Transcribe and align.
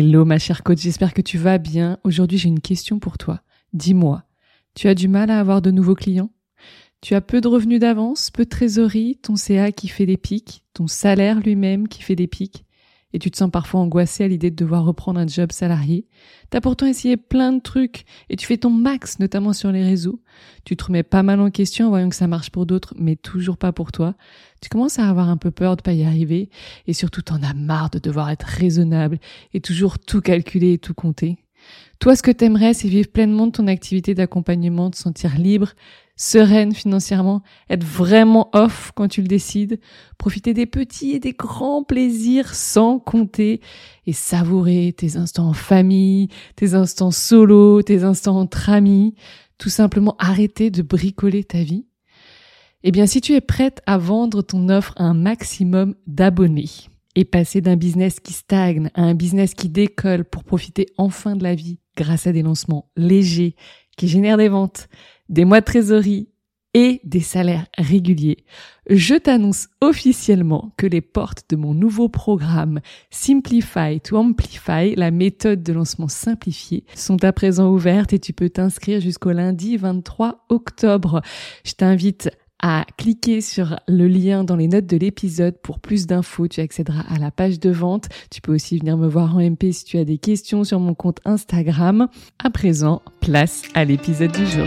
Hello 0.00 0.24
ma 0.24 0.38
chère 0.38 0.62
coach, 0.62 0.78
j'espère 0.78 1.12
que 1.12 1.20
tu 1.22 1.38
vas 1.38 1.58
bien. 1.58 1.98
Aujourd'hui 2.04 2.38
j'ai 2.38 2.46
une 2.46 2.60
question 2.60 3.00
pour 3.00 3.18
toi. 3.18 3.42
Dis-moi, 3.72 4.22
tu 4.76 4.86
as 4.86 4.94
du 4.94 5.08
mal 5.08 5.28
à 5.28 5.40
avoir 5.40 5.60
de 5.60 5.72
nouveaux 5.72 5.96
clients? 5.96 6.30
Tu 7.00 7.16
as 7.16 7.20
peu 7.20 7.40
de 7.40 7.48
revenus 7.48 7.80
d'avance, 7.80 8.30
peu 8.30 8.44
de 8.44 8.48
trésorerie, 8.48 9.18
ton 9.20 9.34
CA 9.34 9.72
qui 9.72 9.88
fait 9.88 10.06
des 10.06 10.16
pics, 10.16 10.62
ton 10.72 10.86
salaire 10.86 11.40
lui-même 11.40 11.88
qui 11.88 12.04
fait 12.04 12.14
des 12.14 12.28
pics? 12.28 12.64
Et 13.12 13.18
tu 13.18 13.30
te 13.30 13.36
sens 13.36 13.50
parfois 13.50 13.80
angoissé 13.80 14.24
à 14.24 14.28
l'idée 14.28 14.50
de 14.50 14.56
devoir 14.56 14.84
reprendre 14.84 15.18
un 15.20 15.26
job 15.26 15.52
salarié. 15.52 16.06
T'as 16.50 16.60
pourtant 16.60 16.86
essayé 16.86 17.16
plein 17.16 17.52
de 17.52 17.60
trucs 17.60 18.04
et 18.28 18.36
tu 18.36 18.46
fais 18.46 18.58
ton 18.58 18.70
max, 18.70 19.18
notamment 19.18 19.52
sur 19.52 19.72
les 19.72 19.82
réseaux. 19.82 20.20
Tu 20.64 20.76
te 20.76 20.84
remets 20.84 21.02
pas 21.02 21.22
mal 21.22 21.40
en 21.40 21.50
question 21.50 21.86
en 21.86 21.90
voyant 21.90 22.08
que 22.08 22.16
ça 22.16 22.26
marche 22.26 22.50
pour 22.50 22.66
d'autres, 22.66 22.94
mais 22.98 23.16
toujours 23.16 23.56
pas 23.56 23.72
pour 23.72 23.92
toi. 23.92 24.14
Tu 24.60 24.68
commences 24.68 24.98
à 24.98 25.08
avoir 25.08 25.28
un 25.28 25.36
peu 25.36 25.50
peur 25.50 25.76
de 25.76 25.82
pas 25.82 25.92
y 25.92 26.04
arriver 26.04 26.50
et 26.86 26.92
surtout 26.92 27.22
t'en 27.22 27.42
as 27.42 27.54
marre 27.54 27.90
de 27.90 27.98
devoir 27.98 28.30
être 28.30 28.44
raisonnable 28.46 29.18
et 29.54 29.60
toujours 29.60 29.98
tout 29.98 30.20
calculer 30.20 30.74
et 30.74 30.78
tout 30.78 30.94
compter. 30.94 31.38
Toi, 31.98 32.14
ce 32.14 32.22
que 32.22 32.30
t'aimerais, 32.30 32.74
c'est 32.74 32.88
vivre 32.88 33.08
pleinement 33.08 33.46
de 33.48 33.52
ton 33.52 33.66
activité 33.66 34.14
d'accompagnement, 34.14 34.90
te 34.90 34.96
sentir 34.96 35.36
libre, 35.36 35.72
sereine 36.18 36.74
financièrement, 36.74 37.42
être 37.70 37.84
vraiment 37.84 38.50
off 38.52 38.92
quand 38.94 39.08
tu 39.08 39.22
le 39.22 39.28
décides, 39.28 39.80
profiter 40.18 40.52
des 40.52 40.66
petits 40.66 41.12
et 41.12 41.20
des 41.20 41.32
grands 41.32 41.84
plaisirs 41.84 42.54
sans 42.54 42.98
compter 42.98 43.60
et 44.06 44.12
savourer 44.12 44.92
tes 44.94 45.16
instants 45.16 45.48
en 45.48 45.54
famille, 45.54 46.28
tes 46.56 46.74
instants 46.74 47.12
solo, 47.12 47.80
tes 47.82 48.02
instants 48.02 48.38
entre 48.38 48.68
amis, 48.68 49.14
tout 49.56 49.70
simplement 49.70 50.16
arrêter 50.18 50.70
de 50.70 50.82
bricoler 50.82 51.44
ta 51.44 51.62
vie. 51.62 51.86
Eh 52.82 52.90
bien, 52.90 53.06
si 53.06 53.20
tu 53.20 53.34
es 53.34 53.40
prête 53.40 53.80
à 53.86 53.96
vendre 53.96 54.42
ton 54.42 54.68
offre 54.68 54.94
à 54.96 55.04
un 55.04 55.14
maximum 55.14 55.94
d'abonnés 56.06 56.70
et 57.14 57.24
passer 57.24 57.60
d'un 57.60 57.76
business 57.76 58.20
qui 58.20 58.32
stagne 58.32 58.90
à 58.94 59.02
un 59.02 59.14
business 59.14 59.54
qui 59.54 59.68
décolle 59.68 60.24
pour 60.24 60.44
profiter 60.44 60.86
enfin 60.96 61.36
de 61.36 61.42
la 61.42 61.54
vie 61.54 61.78
grâce 61.96 62.26
à 62.26 62.32
des 62.32 62.42
lancements 62.42 62.90
légers 62.96 63.56
qui 63.96 64.06
génèrent 64.06 64.36
des 64.36 64.48
ventes, 64.48 64.88
des 65.28 65.44
mois 65.44 65.60
de 65.60 65.64
trésorerie 65.64 66.28
et 66.74 67.00
des 67.04 67.20
salaires 67.20 67.66
réguliers, 67.76 68.44
je 68.88 69.14
t'annonce 69.14 69.68
officiellement 69.80 70.72
que 70.76 70.86
les 70.86 71.00
portes 71.00 71.44
de 71.50 71.56
mon 71.56 71.74
nouveau 71.74 72.08
programme 72.08 72.80
Simplify 73.10 74.00
to 74.00 74.16
Amplify, 74.16 74.94
la 74.94 75.10
méthode 75.10 75.62
de 75.62 75.72
lancement 75.72 76.08
simplifié, 76.08 76.84
sont 76.94 77.22
à 77.24 77.32
présent 77.32 77.70
ouvertes 77.70 78.12
et 78.12 78.18
tu 78.18 78.32
peux 78.32 78.50
t'inscrire 78.50 79.00
jusqu'au 79.00 79.32
lundi 79.32 79.76
23 79.76 80.44
octobre. 80.50 81.22
Je 81.64 81.72
t'invite 81.72 82.30
à 82.60 82.84
cliquer 82.96 83.40
sur 83.40 83.78
le 83.86 84.08
lien 84.08 84.42
dans 84.42 84.56
les 84.56 84.68
notes 84.68 84.86
de 84.86 84.96
l'épisode 84.96 85.56
pour 85.62 85.78
plus 85.78 86.06
d'infos. 86.06 86.48
Tu 86.48 86.60
accéderas 86.60 87.04
à 87.08 87.18
la 87.18 87.30
page 87.30 87.60
de 87.60 87.70
vente. 87.70 88.08
Tu 88.30 88.40
peux 88.40 88.52
aussi 88.52 88.78
venir 88.78 88.96
me 88.96 89.08
voir 89.08 89.36
en 89.36 89.40
MP 89.40 89.72
si 89.72 89.84
tu 89.84 89.98
as 89.98 90.04
des 90.04 90.18
questions 90.18 90.64
sur 90.64 90.80
mon 90.80 90.94
compte 90.94 91.20
Instagram. 91.24 92.08
À 92.42 92.50
présent, 92.50 93.02
place 93.20 93.62
à 93.74 93.84
l'épisode 93.84 94.32
du 94.32 94.46
jour. 94.46 94.66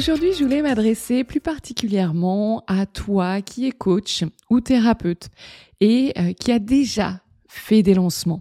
Aujourd'hui, 0.00 0.32
je 0.32 0.42
voulais 0.42 0.62
m'adresser 0.62 1.24
plus 1.24 1.40
particulièrement 1.40 2.64
à 2.66 2.86
toi 2.86 3.42
qui 3.42 3.66
es 3.66 3.70
coach 3.70 4.24
ou 4.48 4.62
thérapeute 4.62 5.28
et 5.80 6.14
euh, 6.16 6.32
qui 6.32 6.52
a 6.52 6.58
déjà 6.58 7.20
fait 7.46 7.82
des 7.82 7.92
lancements, 7.92 8.40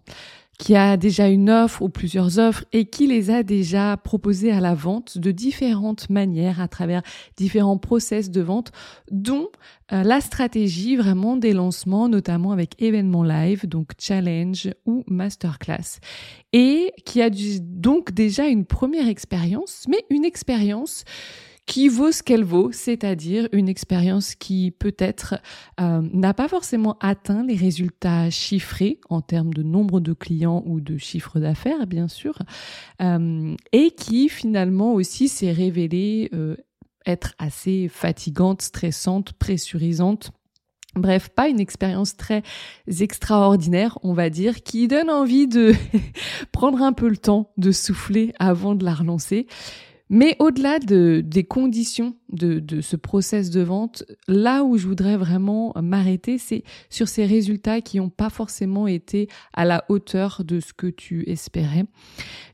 qui 0.58 0.78
a 0.78 0.96
déjà 0.96 1.28
une 1.28 1.50
offre 1.50 1.82
ou 1.82 1.90
plusieurs 1.90 2.40
offres 2.40 2.64
et 2.72 2.86
qui 2.86 3.08
les 3.08 3.30
a 3.30 3.44
déjà 3.44 3.98
proposées 3.98 4.54
à 4.54 4.62
la 4.62 4.74
vente 4.74 5.18
de 5.18 5.32
différentes 5.32 6.10
manières 6.10 6.62
à 6.62 6.70
travers 6.70 7.02
différents 7.36 7.78
process 7.78 8.32
de 8.32 8.40
vente, 8.40 8.72
dont 9.12 9.50
euh, 9.92 10.02
la 10.04 10.22
stratégie 10.22 10.96
vraiment 10.96 11.36
des 11.36 11.52
lancements, 11.52 12.08
notamment 12.08 12.54
avec 12.54 12.82
événements 12.82 13.26
live, 13.26 13.68
donc 13.68 13.92
challenge 14.00 14.70
ou 14.86 15.04
masterclass, 15.08 16.00
et 16.54 16.94
qui 17.06 17.22
a 17.22 17.30
donc 17.30 18.14
déjà 18.14 18.48
une 18.48 18.64
première 18.64 19.10
expérience, 19.10 19.88
mais 19.90 20.06
une 20.10 20.24
expérience 20.24 21.04
qui 21.70 21.88
vaut 21.88 22.12
ce 22.12 22.24
qu'elle 22.24 22.44
vaut, 22.44 22.72
c'est-à-dire 22.72 23.48
une 23.52 23.70
expérience 23.70 24.34
qui 24.34 24.72
peut-être 24.72 25.36
euh, 25.80 26.02
n'a 26.14 26.34
pas 26.34 26.48
forcément 26.48 26.98
atteint 27.00 27.44
les 27.44 27.56
résultats 27.56 28.32
chiffrés 28.32 29.00
en 29.08 29.22
termes 29.22 29.54
de 29.54 29.62
nombre 29.62 30.00
de 30.00 30.14
clients 30.14 30.64
ou 30.66 30.82
de 30.82 30.98
chiffre 30.98 31.40
d'affaires, 31.40 31.86
bien 31.86 32.08
sûr, 32.08 32.40
euh, 33.04 33.56
et 33.72 33.92
qui 33.92 34.30
finalement 34.30 34.94
aussi 34.94 35.28
s'est 35.28 35.52
révélée 35.52 36.32
euh, 36.34 36.58
être 37.06 37.36
assez 37.38 37.88
fatigante, 37.88 38.64
stressante, 38.64 39.34
pressurisante. 39.34 40.32
Bref, 40.96 41.30
pas 41.30 41.50
une 41.50 41.60
expérience 41.60 42.18
très 42.18 42.42
extraordinaire, 43.00 44.00
on 44.02 44.14
va 44.14 44.32
dire, 44.32 44.64
qui 44.64 44.88
donne 44.88 45.12
envie 45.12 45.48
de 45.48 45.76
prendre 46.52 46.82
un 46.82 46.94
peu 46.94 47.10
le 47.10 47.18
temps 47.18 47.52
de 47.58 47.72
souffler 47.72 48.34
avant 48.40 48.74
de 48.74 48.84
la 48.84 48.96
relancer. 48.96 49.46
Mais 50.10 50.36
au-delà 50.40 50.80
de, 50.80 51.22
des 51.24 51.44
conditions 51.44 52.16
de, 52.30 52.60
de, 52.60 52.82
ce 52.82 52.96
process 52.96 53.52
de 53.52 53.62
vente, 53.62 54.04
là 54.28 54.64
où 54.64 54.78
je 54.78 54.88
voudrais 54.88 55.18
vraiment 55.18 55.74
m'arrêter, 55.82 56.40
c'est 56.40 56.64
sur 56.90 57.08
ces 57.08 57.26
résultats 57.26 57.82
qui 57.82 57.98
n'ont 57.98 58.10
pas 58.10 58.32
forcément 58.32 58.88
été 58.88 59.28
à 59.54 59.66
la 59.66 59.86
hauteur 59.88 60.44
de 60.44 60.60
ce 60.60 60.74
que 60.74 60.88
tu 60.88 61.30
espérais. 61.30 61.86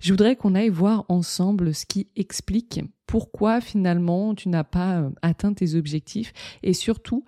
Je 0.01 0.11
voudrais 0.11 0.35
qu'on 0.35 0.53
aille 0.53 0.69
voir 0.69 1.05
ensemble 1.07 1.73
ce 1.73 1.85
qui 1.85 2.09
explique 2.17 2.81
pourquoi 3.07 3.61
finalement 3.61 4.35
tu 4.35 4.49
n'as 4.49 4.63
pas 4.63 4.99
euh, 4.99 5.09
atteint 5.21 5.53
tes 5.53 5.75
objectifs 5.75 6.33
et 6.63 6.73
surtout 6.73 7.23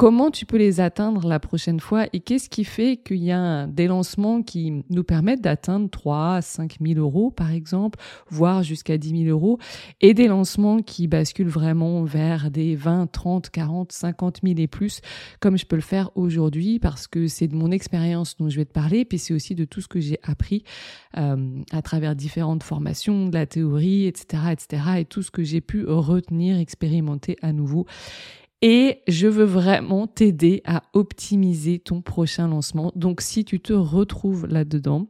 comment 0.00 0.30
tu 0.30 0.46
peux 0.46 0.56
les 0.56 0.80
atteindre 0.80 1.28
la 1.28 1.38
prochaine 1.38 1.78
fois 1.78 2.06
et 2.14 2.20
qu'est-ce 2.20 2.48
qui 2.48 2.64
fait 2.64 2.96
qu'il 2.96 3.22
y 3.22 3.32
a 3.32 3.66
des 3.66 3.86
lancements 3.86 4.42
qui 4.42 4.82
nous 4.88 5.04
permettent 5.04 5.42
d'atteindre 5.42 5.90
3 5.90 6.36
à 6.36 6.40
5 6.40 6.78
000 6.80 6.98
euros 6.98 7.30
par 7.30 7.50
exemple, 7.50 7.98
voire 8.30 8.62
jusqu'à 8.62 8.96
10 8.96 9.24
000 9.24 9.30
euros 9.30 9.58
et 10.00 10.14
des 10.14 10.26
lancements 10.26 10.80
qui 10.80 11.06
basculent 11.06 11.50
vraiment 11.50 12.02
vers 12.02 12.50
des 12.50 12.76
20, 12.76 13.08
30, 13.12 13.50
40, 13.50 13.92
50 13.92 14.40
000 14.42 14.54
et 14.56 14.68
plus 14.68 15.02
comme 15.38 15.58
je 15.58 15.66
peux 15.66 15.76
le 15.76 15.82
faire 15.82 16.08
aujourd'hui 16.14 16.78
parce 16.78 17.06
que 17.06 17.26
c'est 17.26 17.48
de 17.48 17.54
mon 17.54 17.70
expérience 17.70 18.38
dont 18.38 18.48
je 18.48 18.56
vais 18.56 18.64
te 18.64 18.72
parler 18.72 19.04
puis 19.04 19.18
c'est 19.18 19.34
aussi 19.34 19.54
de 19.54 19.66
tout 19.66 19.82
ce 19.82 19.88
que 19.88 20.00
j'ai 20.00 20.18
appris 20.22 20.64
euh, 21.18 21.60
à 21.72 21.82
travers 21.82 22.16
différentes 22.16 22.62
formations, 22.62 23.28
de 23.28 23.34
la 23.34 23.44
théorie, 23.44 24.06
etc., 24.06 24.44
etc. 24.52 24.82
et 25.00 25.04
tout 25.04 25.20
ce 25.20 25.30
que 25.30 25.42
j'ai 25.42 25.60
pu 25.60 25.84
retenir, 25.84 26.56
expérimenter 26.56 27.36
à 27.42 27.52
nouveau 27.52 27.84
et 28.62 29.02
je 29.08 29.26
veux 29.26 29.44
vraiment 29.44 30.06
t'aider 30.06 30.62
à 30.64 30.82
optimiser 30.92 31.78
ton 31.78 32.02
prochain 32.02 32.48
lancement. 32.48 32.92
Donc 32.94 33.20
si 33.20 33.44
tu 33.44 33.60
te 33.60 33.72
retrouves 33.72 34.46
là-dedans, 34.46 35.08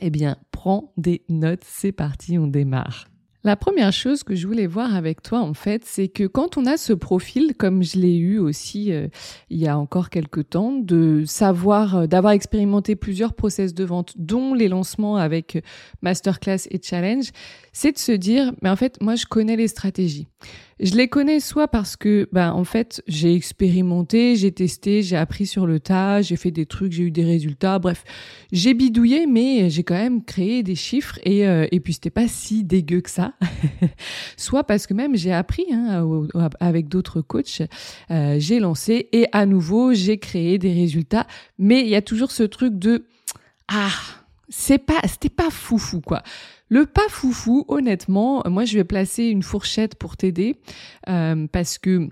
eh 0.00 0.10
bien 0.10 0.36
prends 0.52 0.92
des 0.96 1.24
notes, 1.28 1.64
c'est 1.64 1.92
parti, 1.92 2.38
on 2.38 2.46
démarre. 2.46 3.06
La 3.46 3.54
première 3.54 3.92
chose 3.92 4.24
que 4.24 4.34
je 4.34 4.44
voulais 4.44 4.66
voir 4.66 4.96
avec 4.96 5.22
toi, 5.22 5.38
en 5.38 5.54
fait, 5.54 5.84
c'est 5.84 6.08
que 6.08 6.26
quand 6.26 6.56
on 6.56 6.66
a 6.66 6.76
ce 6.76 6.92
profil, 6.92 7.54
comme 7.56 7.84
je 7.84 7.96
l'ai 7.96 8.16
eu 8.16 8.40
aussi 8.40 8.92
euh, 8.92 9.06
il 9.50 9.58
y 9.58 9.68
a 9.68 9.78
encore 9.78 10.10
quelques 10.10 10.50
temps, 10.50 10.72
de 10.72 11.22
savoir, 11.24 11.96
euh, 11.96 12.06
d'avoir 12.08 12.32
expérimenté 12.32 12.96
plusieurs 12.96 13.34
process 13.34 13.72
de 13.72 13.84
vente, 13.84 14.14
dont 14.16 14.52
les 14.52 14.66
lancements 14.66 15.16
avec 15.16 15.62
masterclass 16.02 16.66
et 16.72 16.80
challenge, 16.82 17.30
c'est 17.72 17.92
de 17.92 17.98
se 17.98 18.10
dire, 18.10 18.52
mais 18.62 18.68
en 18.68 18.74
fait, 18.74 19.00
moi, 19.00 19.14
je 19.14 19.26
connais 19.26 19.54
les 19.54 19.68
stratégies. 19.68 20.26
Je 20.78 20.94
les 20.94 21.08
connais 21.08 21.40
soit 21.40 21.68
parce 21.68 21.96
que, 21.96 22.28
ben, 22.32 22.52
en 22.52 22.64
fait, 22.64 23.02
j'ai 23.06 23.34
expérimenté, 23.34 24.36
j'ai 24.36 24.52
testé, 24.52 25.00
j'ai 25.00 25.16
appris 25.16 25.46
sur 25.46 25.66
le 25.66 25.80
tas, 25.80 26.20
j'ai 26.20 26.36
fait 26.36 26.50
des 26.50 26.66
trucs, 26.66 26.92
j'ai 26.92 27.04
eu 27.04 27.10
des 27.10 27.24
résultats. 27.24 27.78
Bref, 27.78 28.04
j'ai 28.52 28.74
bidouillé, 28.74 29.26
mais 29.26 29.70
j'ai 29.70 29.84
quand 29.84 29.94
même 29.94 30.22
créé 30.22 30.62
des 30.62 30.74
chiffres 30.74 31.18
et, 31.24 31.46
euh, 31.46 31.66
et 31.72 31.80
puis 31.80 31.94
c'était 31.94 32.10
pas 32.10 32.28
si 32.28 32.62
dégueu 32.62 33.00
que 33.00 33.08
ça. 33.08 33.32
soit 34.36 34.64
parce 34.64 34.86
que 34.86 34.92
même 34.92 35.16
j'ai 35.16 35.32
appris 35.32 35.64
hein, 35.72 36.06
avec 36.60 36.88
d'autres 36.88 37.22
coachs, 37.22 37.62
euh, 38.10 38.36
j'ai 38.38 38.60
lancé 38.60 39.08
et 39.12 39.26
à 39.32 39.46
nouveau 39.46 39.94
j'ai 39.94 40.18
créé 40.18 40.58
des 40.58 40.74
résultats. 40.74 41.26
Mais 41.58 41.80
il 41.80 41.88
y 41.88 41.96
a 41.96 42.02
toujours 42.02 42.32
ce 42.32 42.42
truc 42.42 42.78
de 42.78 43.06
ah, 43.68 43.88
c'est 44.50 44.78
pas, 44.78 45.00
c'était 45.08 45.30
pas 45.30 45.50
foufou 45.50 46.02
quoi. 46.02 46.22
Le 46.68 46.84
pas 46.84 47.08
foufou, 47.08 47.64
honnêtement, 47.68 48.42
moi 48.46 48.64
je 48.64 48.76
vais 48.76 48.84
placer 48.84 49.24
une 49.24 49.42
fourchette 49.42 49.94
pour 49.94 50.16
t'aider 50.16 50.56
euh, 51.08 51.46
parce 51.52 51.78
que 51.78 52.08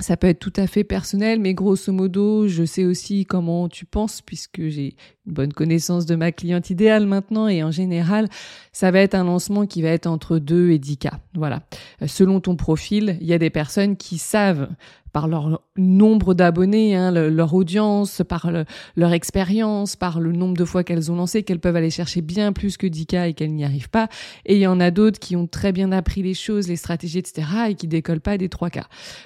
ça 0.00 0.16
peut 0.16 0.28
être 0.28 0.38
tout 0.38 0.52
à 0.56 0.66
fait 0.66 0.84
personnel, 0.84 1.40
mais 1.40 1.54
grosso 1.54 1.92
modo, 1.92 2.48
je 2.48 2.64
sais 2.64 2.84
aussi 2.84 3.26
comment 3.26 3.68
tu 3.68 3.84
penses 3.84 4.22
puisque 4.22 4.68
j'ai 4.68 4.96
une 5.26 5.32
bonne 5.32 5.52
connaissance 5.52 6.06
de 6.06 6.14
ma 6.14 6.32
cliente 6.32 6.70
idéale 6.70 7.06
maintenant 7.06 7.48
et 7.48 7.62
en 7.62 7.70
général, 7.70 8.28
ça 8.72 8.90
va 8.90 9.00
être 9.00 9.14
un 9.14 9.24
lancement 9.24 9.66
qui 9.66 9.82
va 9.82 9.88
être 9.88 10.06
entre 10.06 10.38
2 10.38 10.70
et 10.70 10.78
10 10.78 10.96
cas. 10.96 11.20
Voilà. 11.34 11.62
Euh, 12.02 12.06
selon 12.06 12.40
ton 12.40 12.56
profil, 12.56 13.18
il 13.20 13.26
y 13.26 13.34
a 13.34 13.38
des 13.38 13.50
personnes 13.50 13.96
qui 13.96 14.18
savent 14.18 14.68
par 15.12 15.28
leur 15.28 15.62
nombre 15.76 16.34
d'abonnés, 16.34 16.94
hein, 16.96 17.10
leur 17.10 17.54
audience, 17.54 18.22
par 18.28 18.50
leur 18.96 19.12
expérience, 19.12 19.96
par 19.96 20.20
le 20.20 20.32
nombre 20.32 20.56
de 20.56 20.64
fois 20.64 20.84
qu'elles 20.84 21.10
ont 21.10 21.16
lancé, 21.16 21.42
qu'elles 21.42 21.60
peuvent 21.60 21.76
aller 21.76 21.90
chercher 21.90 22.22
bien 22.22 22.52
plus 22.52 22.76
que 22.76 22.86
10K 22.86 23.28
et 23.28 23.34
qu'elles 23.34 23.54
n'y 23.54 23.64
arrivent 23.64 23.90
pas. 23.90 24.08
Et 24.46 24.56
il 24.56 24.60
y 24.60 24.66
en 24.66 24.80
a 24.80 24.90
d'autres 24.90 25.18
qui 25.18 25.36
ont 25.36 25.46
très 25.46 25.72
bien 25.72 25.92
appris 25.92 26.22
les 26.22 26.34
choses, 26.34 26.68
les 26.68 26.76
stratégies, 26.76 27.18
etc. 27.18 27.46
et 27.68 27.74
qui 27.74 27.88
décollent 27.88 28.20
pas 28.20 28.38
des 28.38 28.48
3K. 28.48 28.82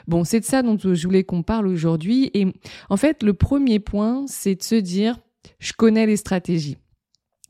Bon, 0.08 0.24
c'est 0.24 0.40
de 0.40 0.44
ça 0.44 0.62
dont 0.62 0.78
je 0.78 1.06
voulais 1.06 1.24
qu'on 1.24 1.42
parle 1.42 1.66
aujourd'hui. 1.66 2.30
Et 2.34 2.46
en 2.90 2.96
fait, 2.96 3.22
le 3.22 3.34
premier 3.34 3.78
point, 3.78 4.24
c'est 4.26 4.54
de 4.54 4.62
se 4.62 4.74
dire, 4.74 5.18
je 5.58 5.72
connais 5.72 6.06
les 6.06 6.16
stratégies. 6.16 6.78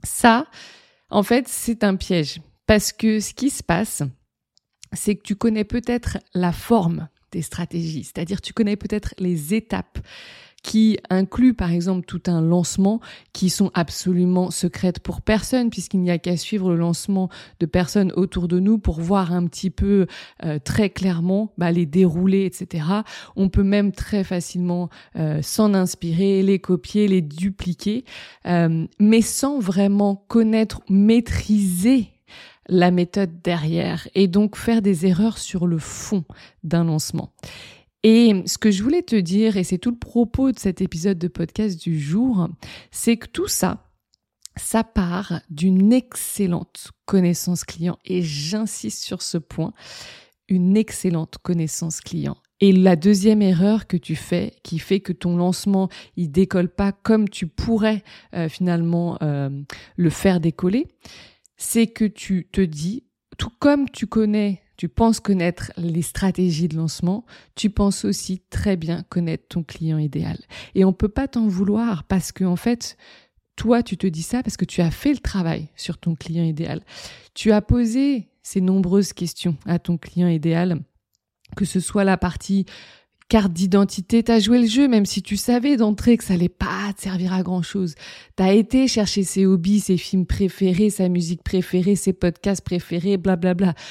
Ça, 0.02 0.46
en 1.10 1.22
fait, 1.22 1.48
c'est 1.48 1.84
un 1.84 1.96
piège. 1.96 2.40
Parce 2.66 2.92
que 2.92 3.20
ce 3.20 3.34
qui 3.34 3.50
se 3.50 3.62
passe, 3.62 4.02
c'est 4.92 5.16
que 5.16 5.22
tu 5.22 5.36
connais 5.36 5.64
peut-être 5.64 6.18
la 6.34 6.52
forme 6.52 7.08
des 7.34 7.42
stratégies, 7.42 8.04
c'est-à-dire 8.04 8.40
tu 8.40 8.52
connais 8.52 8.76
peut-être 8.76 9.14
les 9.18 9.54
étapes 9.54 9.98
qui 10.64 10.98
incluent 11.10 11.54
par 11.54 11.70
exemple 11.70 12.06
tout 12.06 12.22
un 12.26 12.40
lancement 12.40 13.00
qui 13.32 13.50
sont 13.50 13.70
absolument 13.74 14.50
secrètes 14.50 14.98
pour 14.98 15.20
personne 15.20 15.68
puisqu'il 15.68 16.00
n'y 16.00 16.10
a 16.10 16.18
qu'à 16.18 16.36
suivre 16.36 16.70
le 16.70 16.76
lancement 16.76 17.28
de 17.60 17.66
personnes 17.66 18.12
autour 18.16 18.48
de 18.48 18.58
nous 18.58 18.78
pour 18.78 19.00
voir 19.00 19.32
un 19.32 19.46
petit 19.46 19.70
peu 19.70 20.06
euh, 20.42 20.58
très 20.58 20.88
clairement 20.88 21.52
bah, 21.58 21.70
les 21.70 21.84
dérouler 21.84 22.46
etc. 22.46 22.86
On 23.36 23.50
peut 23.50 23.62
même 23.62 23.92
très 23.92 24.24
facilement 24.24 24.88
euh, 25.16 25.42
s'en 25.42 25.74
inspirer, 25.74 26.42
les 26.42 26.58
copier, 26.58 27.08
les 27.08 27.20
dupliquer, 27.20 28.06
euh, 28.46 28.86
mais 28.98 29.20
sans 29.20 29.58
vraiment 29.58 30.24
connaître, 30.28 30.80
maîtriser 30.88 32.13
la 32.68 32.90
méthode 32.90 33.42
derrière 33.42 34.08
et 34.14 34.28
donc 34.28 34.56
faire 34.56 34.82
des 34.82 35.06
erreurs 35.06 35.38
sur 35.38 35.66
le 35.66 35.78
fond 35.78 36.24
d'un 36.62 36.84
lancement. 36.84 37.32
Et 38.02 38.42
ce 38.46 38.58
que 38.58 38.70
je 38.70 38.82
voulais 38.82 39.02
te 39.02 39.16
dire, 39.16 39.56
et 39.56 39.64
c'est 39.64 39.78
tout 39.78 39.90
le 39.90 39.98
propos 39.98 40.52
de 40.52 40.58
cet 40.58 40.82
épisode 40.82 41.18
de 41.18 41.28
podcast 41.28 41.80
du 41.80 41.98
jour, 41.98 42.48
c'est 42.90 43.16
que 43.16 43.26
tout 43.26 43.48
ça, 43.48 43.88
ça 44.56 44.84
part 44.84 45.40
d'une 45.48 45.92
excellente 45.92 46.90
connaissance 47.06 47.64
client. 47.64 47.98
Et 48.04 48.20
j'insiste 48.22 49.02
sur 49.02 49.22
ce 49.22 49.38
point, 49.38 49.72
une 50.48 50.76
excellente 50.76 51.38
connaissance 51.42 52.02
client. 52.02 52.36
Et 52.60 52.72
la 52.72 52.94
deuxième 52.94 53.42
erreur 53.42 53.86
que 53.86 53.96
tu 53.96 54.16
fais, 54.16 54.54
qui 54.62 54.78
fait 54.78 55.00
que 55.00 55.12
ton 55.12 55.36
lancement 55.36 55.88
il 56.16 56.30
décolle 56.30 56.68
pas 56.68 56.92
comme 56.92 57.28
tu 57.28 57.46
pourrais 57.46 58.02
euh, 58.34 58.48
finalement 58.48 59.18
euh, 59.22 59.50
le 59.96 60.10
faire 60.10 60.40
décoller, 60.40 60.86
c'est 61.56 61.86
que 61.86 62.04
tu 62.04 62.48
te 62.50 62.60
dis, 62.60 63.04
tout 63.38 63.50
comme 63.58 63.88
tu 63.90 64.06
connais, 64.06 64.62
tu 64.76 64.88
penses 64.88 65.20
connaître 65.20 65.72
les 65.76 66.02
stratégies 66.02 66.68
de 66.68 66.76
lancement, 66.76 67.24
tu 67.54 67.70
penses 67.70 68.04
aussi 68.04 68.42
très 68.50 68.76
bien 68.76 69.04
connaître 69.08 69.46
ton 69.48 69.62
client 69.62 69.98
idéal. 69.98 70.38
Et 70.74 70.84
on 70.84 70.92
peut 70.92 71.08
pas 71.08 71.28
t'en 71.28 71.46
vouloir 71.46 72.04
parce 72.04 72.32
que 72.32 72.44
en 72.44 72.56
fait, 72.56 72.96
toi, 73.56 73.82
tu 73.82 73.96
te 73.96 74.06
dis 74.06 74.22
ça 74.22 74.42
parce 74.42 74.56
que 74.56 74.64
tu 74.64 74.80
as 74.80 74.90
fait 74.90 75.12
le 75.12 75.18
travail 75.18 75.68
sur 75.76 75.98
ton 75.98 76.14
client 76.16 76.44
idéal. 76.44 76.82
Tu 77.34 77.52
as 77.52 77.62
posé 77.62 78.28
ces 78.42 78.60
nombreuses 78.60 79.12
questions 79.12 79.56
à 79.64 79.78
ton 79.78 79.96
client 79.96 80.28
idéal, 80.28 80.80
que 81.56 81.64
ce 81.64 81.80
soit 81.80 82.04
la 82.04 82.16
partie 82.16 82.66
carte 83.34 83.52
d'identité, 83.52 84.22
t'as 84.22 84.38
joué 84.38 84.60
le 84.60 84.68
jeu 84.68 84.86
même 84.86 85.06
si 85.06 85.20
tu 85.20 85.36
savais 85.36 85.76
d'entrée 85.76 86.16
que 86.16 86.22
ça 86.22 86.34
allait 86.34 86.48
pas 86.48 86.92
te 86.96 87.02
servir 87.02 87.32
à 87.32 87.42
grand 87.42 87.62
chose. 87.62 87.96
T'as 88.36 88.52
été 88.52 88.86
chercher 88.86 89.24
ses 89.24 89.44
hobbies, 89.44 89.80
ses 89.80 89.96
films 89.96 90.24
préférés, 90.24 90.88
sa 90.88 91.08
musique 91.08 91.42
préférée, 91.42 91.96
ses 91.96 92.12
podcasts 92.12 92.64
préférés, 92.64 93.16
blablabla. 93.16 93.72
Bla 93.72 93.72
bla. 93.72 93.82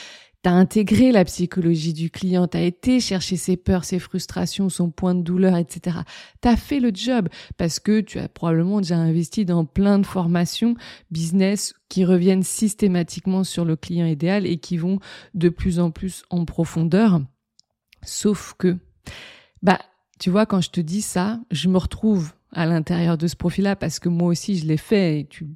T'as 0.44 0.52
intégré 0.52 1.12
la 1.12 1.26
psychologie 1.26 1.92
du 1.92 2.10
client, 2.10 2.48
t'as 2.48 2.62
été 2.62 3.02
chercher 3.02 3.36
ses 3.36 3.58
peurs, 3.58 3.84
ses 3.84 4.00
frustrations, 4.00 4.70
son 4.70 4.92
point 4.92 5.14
de 5.14 5.24
douleur, 5.24 5.58
etc. 5.58 5.98
T'as 6.40 6.56
fait 6.56 6.80
le 6.80 6.92
job 6.94 7.28
parce 7.58 7.82
que 7.82 8.00
tu 8.00 8.20
as 8.20 8.30
probablement 8.30 8.80
déjà 8.80 8.96
investi 8.96 9.44
dans 9.44 9.66
plein 9.66 10.00
de 10.00 10.06
formations 10.06 10.76
business 11.12 11.74
qui 11.90 12.06
reviennent 12.06 12.44
systématiquement 12.44 13.44
sur 13.44 13.66
le 13.66 13.76
client 13.76 14.06
idéal 14.06 14.46
et 14.46 14.56
qui 14.56 14.78
vont 14.78 15.00
de 15.34 15.50
plus 15.50 15.82
en 15.82 15.92
plus 15.92 16.24
en 16.30 16.46
profondeur. 16.46 17.20
Sauf 18.06 18.54
que 18.58 18.78
bah, 19.62 19.80
tu 20.20 20.30
vois, 20.30 20.46
quand 20.46 20.62
je 20.62 20.70
te 20.70 20.82
dis 20.82 21.02
ça, 21.02 21.40
je 21.52 21.70
me 21.70 21.78
retrouve 21.78 22.34
à 22.52 22.66
l'intérieur 22.66 23.18
de 23.18 23.28
ce 23.28 23.36
profil-là 23.36 23.76
parce 23.76 24.00
que 24.00 24.10
moi 24.10 24.30
aussi 24.30 24.58
je 24.58 24.66
l'ai 24.66 24.78
fait 24.78 25.22
et 25.22 25.26
tu, 25.26 25.48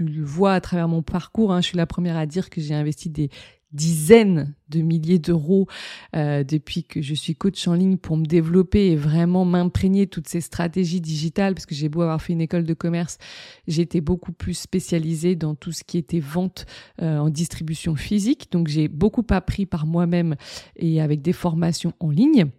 le 0.00 0.24
vois 0.24 0.54
à 0.54 0.60
travers 0.60 0.88
mon 0.88 1.02
parcours. 1.02 1.52
Hein, 1.52 1.60
je 1.60 1.68
suis 1.68 1.76
la 1.76 1.86
première 1.86 2.16
à 2.16 2.26
dire 2.26 2.50
que 2.50 2.60
j'ai 2.60 2.74
investi 2.74 3.10
des 3.10 3.30
dizaines 3.72 4.54
de 4.68 4.80
milliers 4.80 5.18
d'euros 5.18 5.66
euh, 6.14 6.44
depuis 6.44 6.84
que 6.84 7.02
je 7.02 7.12
suis 7.12 7.34
coach 7.34 7.66
en 7.66 7.74
ligne 7.74 7.96
pour 7.96 8.16
me 8.16 8.24
développer 8.24 8.92
et 8.92 8.96
vraiment 8.96 9.44
m'imprégner 9.44 10.06
toutes 10.06 10.28
ces 10.28 10.40
stratégies 10.40 11.00
digitales 11.00 11.54
parce 11.54 11.66
que 11.66 11.74
j'ai 11.74 11.88
beau 11.88 12.02
avoir 12.02 12.22
fait 12.22 12.32
une 12.32 12.40
école 12.40 12.64
de 12.64 12.74
commerce, 12.74 13.18
j'étais 13.66 14.00
beaucoup 14.00 14.32
plus 14.32 14.54
spécialisée 14.54 15.34
dans 15.34 15.54
tout 15.54 15.72
ce 15.72 15.84
qui 15.84 15.98
était 15.98 16.20
vente 16.20 16.66
euh, 17.02 17.18
en 17.18 17.30
distribution 17.30 17.96
physique. 17.96 18.50
Donc 18.52 18.68
j'ai 18.68 18.88
beaucoup 18.88 19.26
appris 19.30 19.66
par 19.66 19.86
moi-même 19.86 20.36
et 20.76 21.00
avec 21.00 21.20
des 21.20 21.32
formations 21.32 21.92
en 22.00 22.10
ligne. 22.10 22.50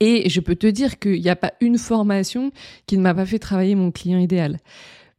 Et 0.00 0.28
je 0.28 0.40
peux 0.40 0.56
te 0.56 0.66
dire 0.66 0.98
qu'il 0.98 1.20
n'y 1.20 1.28
a 1.28 1.36
pas 1.36 1.52
une 1.60 1.78
formation 1.78 2.50
qui 2.86 2.98
ne 2.98 3.02
m'a 3.02 3.14
pas 3.14 3.26
fait 3.26 3.38
travailler 3.38 3.74
mon 3.74 3.90
client 3.90 4.18
idéal. 4.18 4.58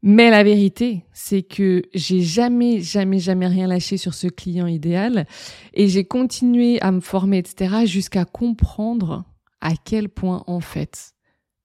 Mais 0.07 0.29
la 0.29 0.43
vérité, 0.43 1.03
c'est 1.13 1.41
que 1.41 1.81
j'ai 1.95 2.21
jamais, 2.21 2.79
jamais, 2.79 3.17
jamais 3.17 3.47
rien 3.47 3.65
lâché 3.65 3.97
sur 3.97 4.13
ce 4.13 4.27
client 4.27 4.67
idéal 4.67 5.25
et 5.73 5.87
j'ai 5.87 6.05
continué 6.05 6.79
à 6.81 6.91
me 6.91 6.99
former, 6.99 7.39
etc., 7.39 7.85
jusqu'à 7.85 8.23
comprendre 8.23 9.23
à 9.61 9.71
quel 9.83 10.09
point, 10.09 10.43
en 10.45 10.59
fait, 10.59 11.13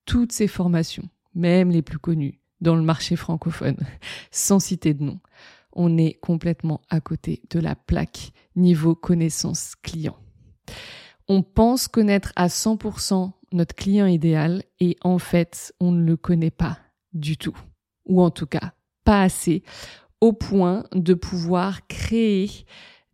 toutes 0.07 0.33
ces 0.33 0.47
formations, 0.47 1.07
même 1.35 1.71
les 1.71 1.83
plus 1.83 1.99
connues 1.99 2.41
dans 2.63 2.77
le 2.77 2.83
marché 2.83 3.15
francophone, 3.15 3.77
sans 4.31 4.59
citer 4.59 4.95
de 4.95 5.05
nom, 5.05 5.21
on 5.73 5.99
est 5.99 6.15
complètement 6.15 6.81
à 6.89 7.01
côté 7.01 7.43
de 7.51 7.61
la 7.61 7.75
plaque 7.75 8.33
niveau 8.57 8.95
connaissance 8.95 9.75
client 9.83 10.17
on 11.31 11.43
pense 11.43 11.87
connaître 11.87 12.33
à 12.35 12.49
100% 12.49 13.31
notre 13.53 13.77
client 13.77 14.07
idéal 14.07 14.65
et 14.81 14.97
en 15.03 15.21
fait, 15.21 15.73
on 15.79 15.93
ne 15.93 16.05
le 16.05 16.17
connaît 16.17 16.51
pas 16.51 16.77
du 17.13 17.37
tout. 17.37 17.57
Ou 18.05 18.21
en 18.21 18.31
tout 18.31 18.47
cas, 18.47 18.73
pas 19.05 19.23
assez 19.23 19.63
au 20.21 20.33
point 20.33 20.87
de 20.93 21.15
pouvoir 21.15 21.87
créer 21.87 22.51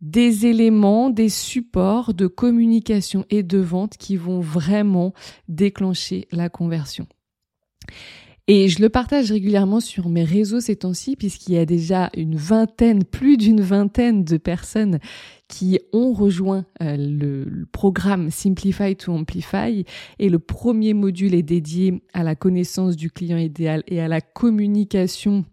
des 0.01 0.47
éléments, 0.47 1.11
des 1.11 1.29
supports 1.29 2.15
de 2.15 2.25
communication 2.25 3.23
et 3.29 3.43
de 3.43 3.59
vente 3.59 3.97
qui 3.97 4.17
vont 4.17 4.39
vraiment 4.39 5.13
déclencher 5.47 6.27
la 6.31 6.49
conversion. 6.49 7.05
Et 8.49 8.69
je 8.69 8.81
le 8.81 8.87
partage 8.87 9.29
régulièrement 9.33 9.81
sur 9.81 10.07
mes 10.07 10.23
réseaux 10.23 10.61
ces 10.61 10.77
temps-ci, 10.77 11.17
puisqu'il 11.17 11.55
y 11.55 11.57
a 11.57 11.65
déjà 11.65 12.09
une 12.15 12.37
vingtaine, 12.37 13.03
plus 13.03 13.35
d'une 13.35 13.59
vingtaine 13.59 14.23
de 14.23 14.37
personnes 14.37 14.99
qui 15.49 15.79
ont 15.91 16.13
rejoint 16.13 16.65
euh, 16.81 16.95
le, 16.97 17.65
programme 17.73 18.31
Simplify 18.31 18.95
to 18.95 19.11
Amplify. 19.11 19.83
Et 20.19 20.29
le 20.29 20.39
premier 20.39 20.93
module 20.93 21.35
est 21.35 21.43
dédié 21.43 22.01
à 22.13 22.23
la 22.23 22.35
connaissance 22.35 22.95
du 22.95 23.11
client 23.11 23.37
idéal 23.37 23.83
et 23.87 23.99
à 23.99 24.07
la 24.07 24.21
communication 24.21 25.43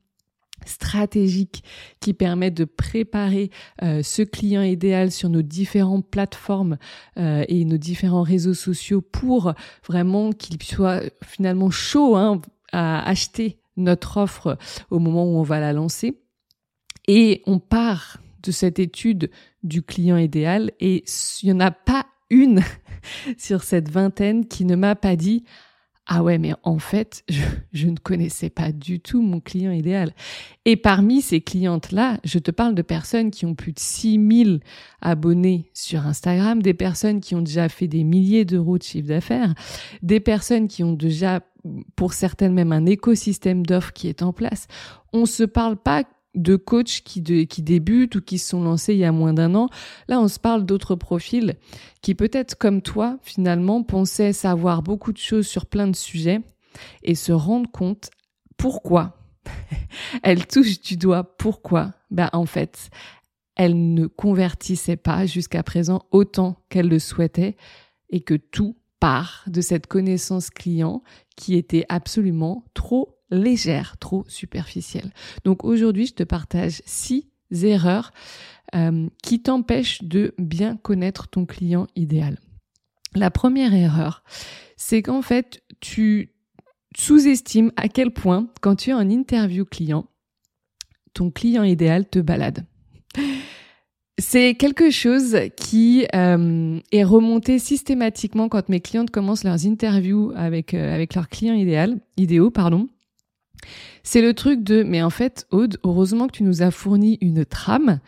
stratégique 0.64 1.64
qui 2.00 2.14
permet 2.14 2.52
de 2.52 2.64
préparer 2.64 3.50
euh, 3.82 4.02
ce 4.04 4.22
client 4.22 4.62
idéal 4.62 5.10
sur 5.10 5.28
nos 5.28 5.42
différentes 5.42 6.08
plateformes 6.08 6.78
euh, 7.18 7.44
et 7.48 7.64
nos 7.64 7.76
différents 7.76 8.22
réseaux 8.22 8.54
sociaux 8.54 9.00
pour 9.00 9.52
vraiment 9.86 10.30
qu'il 10.30 10.62
soit 10.62 11.02
finalement 11.22 11.70
chaud 11.70 12.16
hein, 12.16 12.40
à 12.74 13.06
acheter 13.08 13.58
notre 13.76 14.16
offre 14.18 14.58
au 14.90 14.98
moment 14.98 15.24
où 15.24 15.36
on 15.36 15.42
va 15.42 15.60
la 15.60 15.72
lancer. 15.72 16.20
Et 17.06 17.42
on 17.46 17.58
part 17.58 18.18
de 18.42 18.50
cette 18.50 18.78
étude 18.78 19.30
du 19.62 19.82
client 19.82 20.16
idéal 20.16 20.72
et 20.80 21.04
il 21.42 21.46
n'y 21.46 21.52
en 21.52 21.60
a 21.60 21.70
pas 21.70 22.06
une 22.30 22.60
sur 23.38 23.62
cette 23.62 23.90
vingtaine 23.90 24.46
qui 24.46 24.64
ne 24.64 24.76
m'a 24.76 24.96
pas 24.96 25.16
dit 25.16 25.44
ah 26.06 26.22
ouais, 26.22 26.36
mais 26.36 26.52
en 26.64 26.78
fait, 26.78 27.24
je, 27.30 27.40
je, 27.72 27.86
ne 27.86 27.96
connaissais 27.96 28.50
pas 28.50 28.72
du 28.72 29.00
tout 29.00 29.22
mon 29.22 29.40
client 29.40 29.72
idéal. 29.72 30.12
Et 30.66 30.76
parmi 30.76 31.22
ces 31.22 31.40
clientes-là, 31.40 32.20
je 32.24 32.38
te 32.38 32.50
parle 32.50 32.74
de 32.74 32.82
personnes 32.82 33.30
qui 33.30 33.46
ont 33.46 33.54
plus 33.54 33.72
de 33.72 33.78
6000 33.78 34.60
abonnés 35.00 35.70
sur 35.72 36.06
Instagram, 36.06 36.60
des 36.60 36.74
personnes 36.74 37.20
qui 37.20 37.34
ont 37.34 37.40
déjà 37.40 37.70
fait 37.70 37.88
des 37.88 38.04
milliers 38.04 38.44
d'euros 38.44 38.76
de 38.76 38.82
chiffre 38.82 39.08
d'affaires, 39.08 39.54
des 40.02 40.20
personnes 40.20 40.68
qui 40.68 40.84
ont 40.84 40.92
déjà 40.92 41.40
pour 41.96 42.12
certaines 42.12 42.54
même 42.54 42.72
un 42.72 42.86
écosystème 42.86 43.64
d'offres 43.64 43.92
qui 43.92 44.08
est 44.08 44.22
en 44.22 44.32
place. 44.32 44.66
On 45.12 45.26
se 45.26 45.44
parle 45.44 45.76
pas 45.76 46.04
de 46.34 46.56
coachs 46.56 47.02
qui, 47.04 47.22
qui 47.46 47.62
débutent 47.62 48.16
ou 48.16 48.20
qui 48.20 48.38
se 48.38 48.50
sont 48.50 48.62
lancés 48.62 48.94
il 48.94 48.98
y 48.98 49.04
a 49.04 49.12
moins 49.12 49.32
d'un 49.32 49.54
an. 49.54 49.68
Là, 50.08 50.20
on 50.20 50.28
se 50.28 50.40
parle 50.40 50.66
d'autres 50.66 50.96
profils 50.96 51.54
qui 52.02 52.14
peut-être 52.14 52.56
comme 52.56 52.82
toi, 52.82 53.18
finalement, 53.22 53.82
pensaient 53.82 54.32
savoir 54.32 54.82
beaucoup 54.82 55.12
de 55.12 55.18
choses 55.18 55.46
sur 55.46 55.66
plein 55.66 55.86
de 55.86 55.96
sujets 55.96 56.40
et 57.02 57.14
se 57.14 57.32
rendent 57.32 57.70
compte 57.70 58.10
pourquoi 58.56 59.16
elle 60.22 60.46
touche 60.46 60.80
du 60.80 60.96
doigt 60.96 61.36
pourquoi 61.36 61.92
ben 62.10 62.30
en 62.32 62.46
fait 62.46 62.88
elle 63.56 63.94
ne 63.94 64.06
convertissait 64.06 64.96
pas 64.96 65.26
jusqu'à 65.26 65.62
présent 65.62 66.02
autant 66.10 66.56
qu'elle 66.68 66.88
le 66.88 66.98
souhaitait 66.98 67.56
et 68.10 68.20
que 68.20 68.34
tout 68.34 68.76
de 69.46 69.60
cette 69.60 69.86
connaissance 69.86 70.48
client 70.48 71.02
qui 71.36 71.56
était 71.56 71.84
absolument 71.88 72.64
trop 72.72 73.18
légère, 73.30 73.96
trop 73.98 74.24
superficielle. 74.28 75.12
Donc 75.44 75.64
aujourd'hui, 75.64 76.06
je 76.06 76.14
te 76.14 76.22
partage 76.22 76.80
six 76.86 77.28
erreurs 77.50 78.12
euh, 78.74 79.08
qui 79.22 79.42
t'empêchent 79.42 80.02
de 80.02 80.34
bien 80.38 80.76
connaître 80.76 81.28
ton 81.28 81.44
client 81.44 81.86
idéal. 81.96 82.38
La 83.14 83.30
première 83.30 83.74
erreur, 83.74 84.24
c'est 84.76 85.02
qu'en 85.02 85.22
fait, 85.22 85.62
tu 85.80 86.34
sous-estimes 86.96 87.72
à 87.76 87.88
quel 87.88 88.10
point, 88.10 88.48
quand 88.62 88.76
tu 88.76 88.90
es 88.90 88.94
en 88.94 89.10
interview 89.10 89.66
client, 89.66 90.06
ton 91.12 91.30
client 91.30 91.62
idéal 91.62 92.08
te 92.08 92.20
balade. 92.20 92.64
C'est 94.18 94.54
quelque 94.54 94.90
chose 94.90 95.36
qui 95.56 96.06
euh, 96.14 96.78
est 96.92 97.02
remonté 97.02 97.58
systématiquement 97.58 98.48
quand 98.48 98.68
mes 98.68 98.80
clientes 98.80 99.10
commencent 99.10 99.42
leurs 99.42 99.66
interviews 99.66 100.32
avec 100.36 100.72
euh, 100.72 100.94
avec 100.94 101.16
leurs 101.16 101.28
clients 101.28 101.54
idéal, 101.54 101.98
idéaux, 102.16 102.50
pardon. 102.50 102.86
C'est 104.04 104.22
le 104.22 104.32
truc 104.32 104.62
de 104.62 104.84
mais 104.84 105.02
en 105.02 105.10
fait 105.10 105.46
Aude, 105.50 105.78
heureusement 105.82 106.28
que 106.28 106.36
tu 106.36 106.44
nous 106.44 106.62
as 106.62 106.70
fourni 106.70 107.18
une 107.22 107.44
trame 107.44 107.98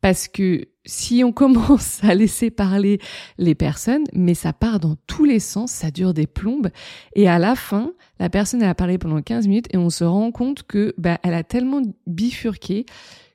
parce 0.00 0.26
que 0.26 0.66
si 0.84 1.22
on 1.22 1.30
commence 1.32 2.02
à 2.02 2.16
laisser 2.16 2.50
parler 2.50 2.98
les 3.38 3.54
personnes, 3.54 4.02
mais 4.12 4.34
ça 4.34 4.52
part 4.52 4.80
dans 4.80 4.96
tous 5.06 5.24
les 5.24 5.38
sens, 5.38 5.70
ça 5.70 5.92
dure 5.92 6.12
des 6.12 6.26
plombes 6.26 6.70
et 7.14 7.28
à 7.28 7.38
la 7.38 7.54
fin, 7.54 7.92
la 8.18 8.28
personne 8.28 8.62
elle 8.62 8.68
a 8.68 8.74
parlé 8.74 8.98
pendant 8.98 9.22
15 9.22 9.46
minutes 9.46 9.68
et 9.72 9.76
on 9.76 9.90
se 9.90 10.02
rend 10.02 10.32
compte 10.32 10.64
que 10.64 10.92
bah 10.98 11.20
elle 11.22 11.34
a 11.34 11.44
tellement 11.44 11.82
bifurqué 12.08 12.84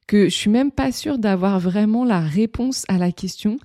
que 0.07 0.29
je 0.29 0.35
suis 0.35 0.49
même 0.49 0.71
pas 0.71 0.91
sûre 0.91 1.17
d'avoir 1.17 1.59
vraiment 1.59 2.05
la 2.05 2.19
réponse 2.19 2.85
à 2.87 2.97
la 2.97 3.11
question. 3.11 3.57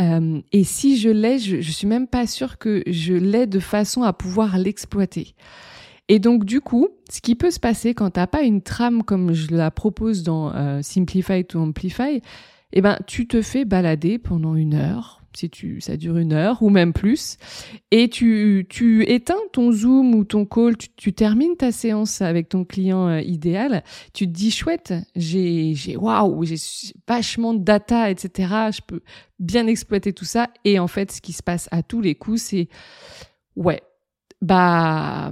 Euh, 0.00 0.40
et 0.52 0.64
si 0.64 0.98
je 0.98 1.08
l'ai, 1.08 1.38
je, 1.38 1.60
je 1.60 1.70
suis 1.70 1.86
même 1.86 2.06
pas 2.06 2.26
sûre 2.26 2.58
que 2.58 2.82
je 2.86 3.14
l'ai 3.14 3.46
de 3.46 3.60
façon 3.60 4.02
à 4.02 4.12
pouvoir 4.12 4.58
l'exploiter. 4.58 5.34
Et 6.08 6.18
donc 6.18 6.44
du 6.44 6.60
coup, 6.60 6.88
ce 7.10 7.20
qui 7.20 7.34
peut 7.34 7.50
se 7.50 7.60
passer 7.60 7.94
quand 7.94 8.10
t'as 8.10 8.26
pas 8.26 8.42
une 8.42 8.62
trame 8.62 9.02
comme 9.02 9.34
je 9.34 9.54
la 9.54 9.70
propose 9.70 10.22
dans 10.22 10.54
euh, 10.54 10.80
Simplify 10.82 11.44
to 11.44 11.60
Amplify, 11.60 12.22
eh 12.72 12.80
ben 12.80 12.98
tu 13.06 13.26
te 13.26 13.42
fais 13.42 13.64
balader 13.64 14.18
pendant 14.18 14.54
une 14.54 14.74
heure, 14.74 15.17
si 15.36 15.50
tu, 15.50 15.80
ça 15.80 15.96
dure 15.96 16.16
une 16.16 16.32
heure 16.32 16.62
ou 16.62 16.70
même 16.70 16.92
plus, 16.92 17.36
et 17.90 18.08
tu, 18.08 18.66
tu 18.68 19.08
éteins 19.08 19.34
ton 19.52 19.72
Zoom 19.72 20.14
ou 20.14 20.24
ton 20.24 20.44
call, 20.44 20.76
tu, 20.76 21.12
termines 21.12 21.56
ta 21.56 21.72
séance 21.72 22.22
avec 22.22 22.48
ton 22.48 22.64
client 22.64 23.08
euh, 23.08 23.20
idéal, 23.20 23.82
tu 24.14 24.26
te 24.26 24.32
dis 24.32 24.50
chouette, 24.50 24.94
j'ai, 25.16 25.74
j'ai, 25.74 25.96
waouh, 25.96 26.44
j'ai 26.44 26.56
vachement 27.06 27.54
de 27.54 27.62
data, 27.62 28.10
etc. 28.10 28.70
Je 28.72 28.80
peux 28.86 29.00
bien 29.38 29.66
exploiter 29.66 30.12
tout 30.12 30.24
ça. 30.24 30.48
Et 30.64 30.78
en 30.78 30.88
fait, 30.88 31.12
ce 31.12 31.20
qui 31.20 31.32
se 31.32 31.42
passe 31.42 31.68
à 31.70 31.82
tous 31.82 32.00
les 32.00 32.14
coups, 32.14 32.42
c'est, 32.42 32.68
ouais, 33.56 33.82
bah, 34.40 35.30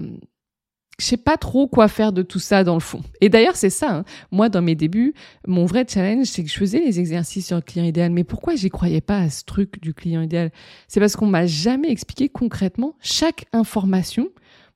je 0.99 1.05
sais 1.05 1.17
pas 1.17 1.37
trop 1.37 1.67
quoi 1.69 1.89
faire 1.89 2.13
de 2.13 2.23
tout 2.23 2.39
ça 2.39 2.65
dans 2.65 2.75
le 2.75 2.81
fond. 2.81 3.03
Et 3.21 3.29
d'ailleurs, 3.29 3.57
c'est 3.57 3.71
ça. 3.71 3.99
Hein. 3.99 4.05
Moi, 4.31 4.49
dans 4.49 4.63
mes 4.63 4.75
débuts, 4.75 5.13
mon 5.47 5.67
vrai 5.67 5.85
challenge, 5.89 6.27
c'est 6.27 6.43
que 6.43 6.51
je 6.51 6.57
faisais 6.57 6.81
les 6.81 6.99
exercices 7.01 7.47
sur 7.47 7.57
le 7.57 7.63
client 7.63 7.85
idéal. 7.85 8.11
Mais 8.11 8.25
pourquoi 8.25 8.55
j'y 8.55 8.71
croyais 8.71 9.03
pas 9.03 9.19
à 9.19 9.29
ce 9.29 9.45
truc 9.45 9.81
du 9.83 9.93
client 9.93 10.23
idéal? 10.23 10.51
C'est 10.89 11.01
parce 11.01 11.17
qu'on 11.17 11.27
m'a 11.27 11.47
jamais 11.47 11.91
expliqué 11.91 12.29
concrètement 12.29 12.95
chaque 13.01 13.45
information, 13.53 14.29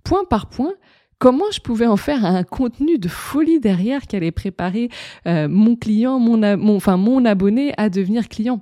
point 0.05 0.25
par 0.29 0.51
point, 0.51 0.75
comment 1.19 1.51
je 1.53 1.61
pouvais 1.61 1.87
en 1.87 1.97
faire 1.97 2.25
un 2.27 2.43
contenu 2.43 2.99
de 2.99 3.09
folie 3.09 3.61
derrière 3.61 4.03
qui 4.03 4.17
allait 4.17 4.31
préparer 4.31 4.91
euh, 5.27 5.49
mon 5.49 5.75
client, 5.75 6.19
mon, 6.19 6.37
mon, 6.59 6.77
enfin 6.77 6.99
mon 6.99 7.25
abonné 7.25 7.73
à 7.79 7.89
devenir 7.89 8.29
client. 8.29 8.61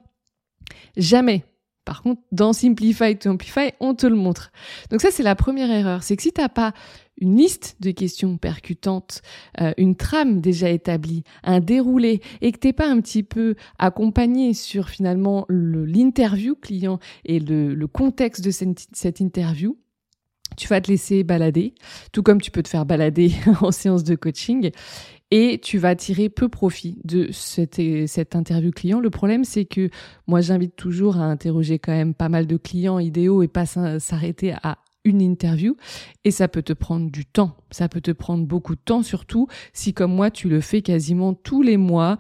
Jamais. 0.97 1.45
Par 1.85 2.03
contre, 2.03 2.21
dans 2.33 2.53
Simplify 2.53 3.17
to 3.17 3.31
Amplify, 3.31 3.71
on 3.81 3.95
te 3.95 4.07
le 4.07 4.15
montre. 4.15 4.53
Donc 4.91 5.01
ça, 5.01 5.11
c'est 5.11 5.23
la 5.23 5.35
première 5.35 5.71
erreur. 5.71 6.03
C'est 6.03 6.17
que 6.17 6.23
si 6.23 6.33
t'as 6.33 6.51
pas 6.51 6.75
une 7.21 7.37
liste 7.37 7.77
de 7.81 7.91
questions 7.91 8.37
percutantes, 8.37 9.23
euh, 9.61 9.73
une 9.77 9.97
trame 9.97 10.41
déjà 10.41 10.71
établie, 10.71 11.25
un 11.43 11.61
déroulé, 11.61 12.21
et 12.41 12.53
que 12.53 12.59
t'es 12.59 12.73
pas 12.73 12.89
un 12.89 13.01
petit 13.01 13.23
peu 13.23 13.55
accompagné 13.79 14.55
sur 14.55 14.89
finalement 14.89 15.47
l'interview 15.49 16.55
client 16.55 16.99
et 17.25 17.41
le, 17.41 17.87
contexte 17.87 18.45
de 18.45 18.51
cette, 18.51 18.87
cette 18.93 19.21
interview, 19.21 19.79
tu 20.57 20.69
vas 20.69 20.81
te 20.81 20.91
laisser 20.91 21.25
balader, 21.25 21.75
tout 22.13 22.23
comme 22.23 22.41
tu 22.41 22.51
peux 22.51 22.63
te 22.63 22.69
faire 22.69 22.85
balader 22.85 23.33
en 23.61 23.71
séance 23.71 24.05
de 24.05 24.15
coaching 24.15 24.71
et 25.31 25.61
tu 25.63 25.79
vas 25.79 25.95
tirer 25.95 26.29
peu 26.29 26.49
profit 26.49 26.99
de 27.05 27.29
cette, 27.33 27.81
cette 28.07 28.35
interview 28.35 28.71
client. 28.71 29.01
Le 29.01 29.11
problème, 29.11 29.45
c'est 29.45 29.67
que 29.67 29.91
moi, 30.27 30.41
j'invite 30.41 30.75
toujours 30.75 31.19
à 31.19 31.25
interroger 31.25 31.79
quand 31.79 31.93
même 31.93 32.15
pas 32.15 32.29
mal 32.29 32.47
de 32.47 32.57
clients 32.57 32.99
idéaux 32.99 33.43
et 33.43 33.49
pas 33.49 33.67
s'arrêter 33.67 34.55
à 34.63 34.79
une 35.09 35.23
interview 35.23 35.77
et 36.25 36.31
ça 36.31 36.49
peut 36.49 36.63
te 36.63 36.73
prendre 36.73 37.11
du 37.11 37.25
temps. 37.25 37.57
Ça 37.71 37.89
peut 37.89 38.01
te 38.01 38.11
prendre 38.11 38.47
beaucoup 38.47 38.75
de 38.75 38.81
temps, 38.81 39.03
surtout 39.03 39.49
si 39.73 39.93
comme 39.93 40.15
moi 40.15 40.31
tu 40.31 40.49
le 40.49 40.61
fais 40.61 40.83
quasiment 40.83 41.35
tous 41.35 41.63
les 41.63 41.77
mois, 41.77 42.19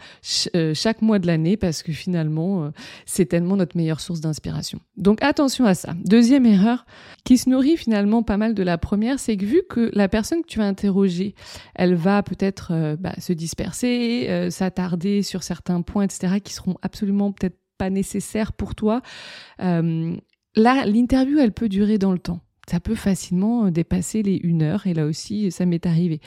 euh, 0.54 0.74
chaque 0.74 1.02
mois 1.02 1.18
de 1.18 1.26
l'année, 1.26 1.56
parce 1.56 1.82
que 1.82 1.92
finalement 1.92 2.64
euh, 2.64 2.70
c'est 3.06 3.26
tellement 3.26 3.56
notre 3.56 3.76
meilleure 3.76 4.00
source 4.00 4.20
d'inspiration. 4.20 4.80
Donc 4.96 5.22
attention 5.22 5.64
à 5.64 5.74
ça. 5.74 5.94
Deuxième 6.04 6.46
erreur 6.46 6.86
qui 7.24 7.38
se 7.38 7.48
nourrit 7.48 7.76
finalement 7.76 8.22
pas 8.22 8.36
mal 8.36 8.54
de 8.54 8.62
la 8.62 8.78
première, 8.78 9.18
c'est 9.18 9.36
que 9.36 9.44
vu 9.44 9.62
que 9.68 9.90
la 9.94 10.08
personne 10.08 10.42
que 10.42 10.48
tu 10.48 10.58
vas 10.58 10.66
interroger, 10.66 11.34
elle 11.74 11.94
va 11.94 12.22
peut-être 12.22 12.72
euh, 12.72 12.96
bah, 12.96 13.14
se 13.18 13.32
disperser, 13.32 14.48
s'attarder 14.50 15.22
sur 15.22 15.42
certains 15.42 15.82
points, 15.82 16.04
etc., 16.04 16.40
qui 16.42 16.52
seront 16.52 16.76
absolument 16.82 17.32
peut-être 17.32 17.58
pas 17.76 17.90
nécessaires 17.90 18.52
pour 18.52 18.74
toi. 18.74 19.02
là, 19.58 20.86
l'interview, 20.86 21.38
elle 21.38 21.52
peut 21.52 21.68
durer 21.68 21.98
dans 21.98 22.12
le 22.12 22.18
temps 22.18 22.40
ça 22.68 22.80
peut 22.80 22.94
facilement 22.94 23.66
euh, 23.66 23.70
dépasser 23.70 24.22
les 24.22 24.36
une 24.36 24.62
heure. 24.62 24.86
Et 24.86 24.94
là 24.94 25.06
aussi, 25.06 25.50
ça 25.50 25.66
m'est 25.66 25.86
arrivé. 25.86 26.20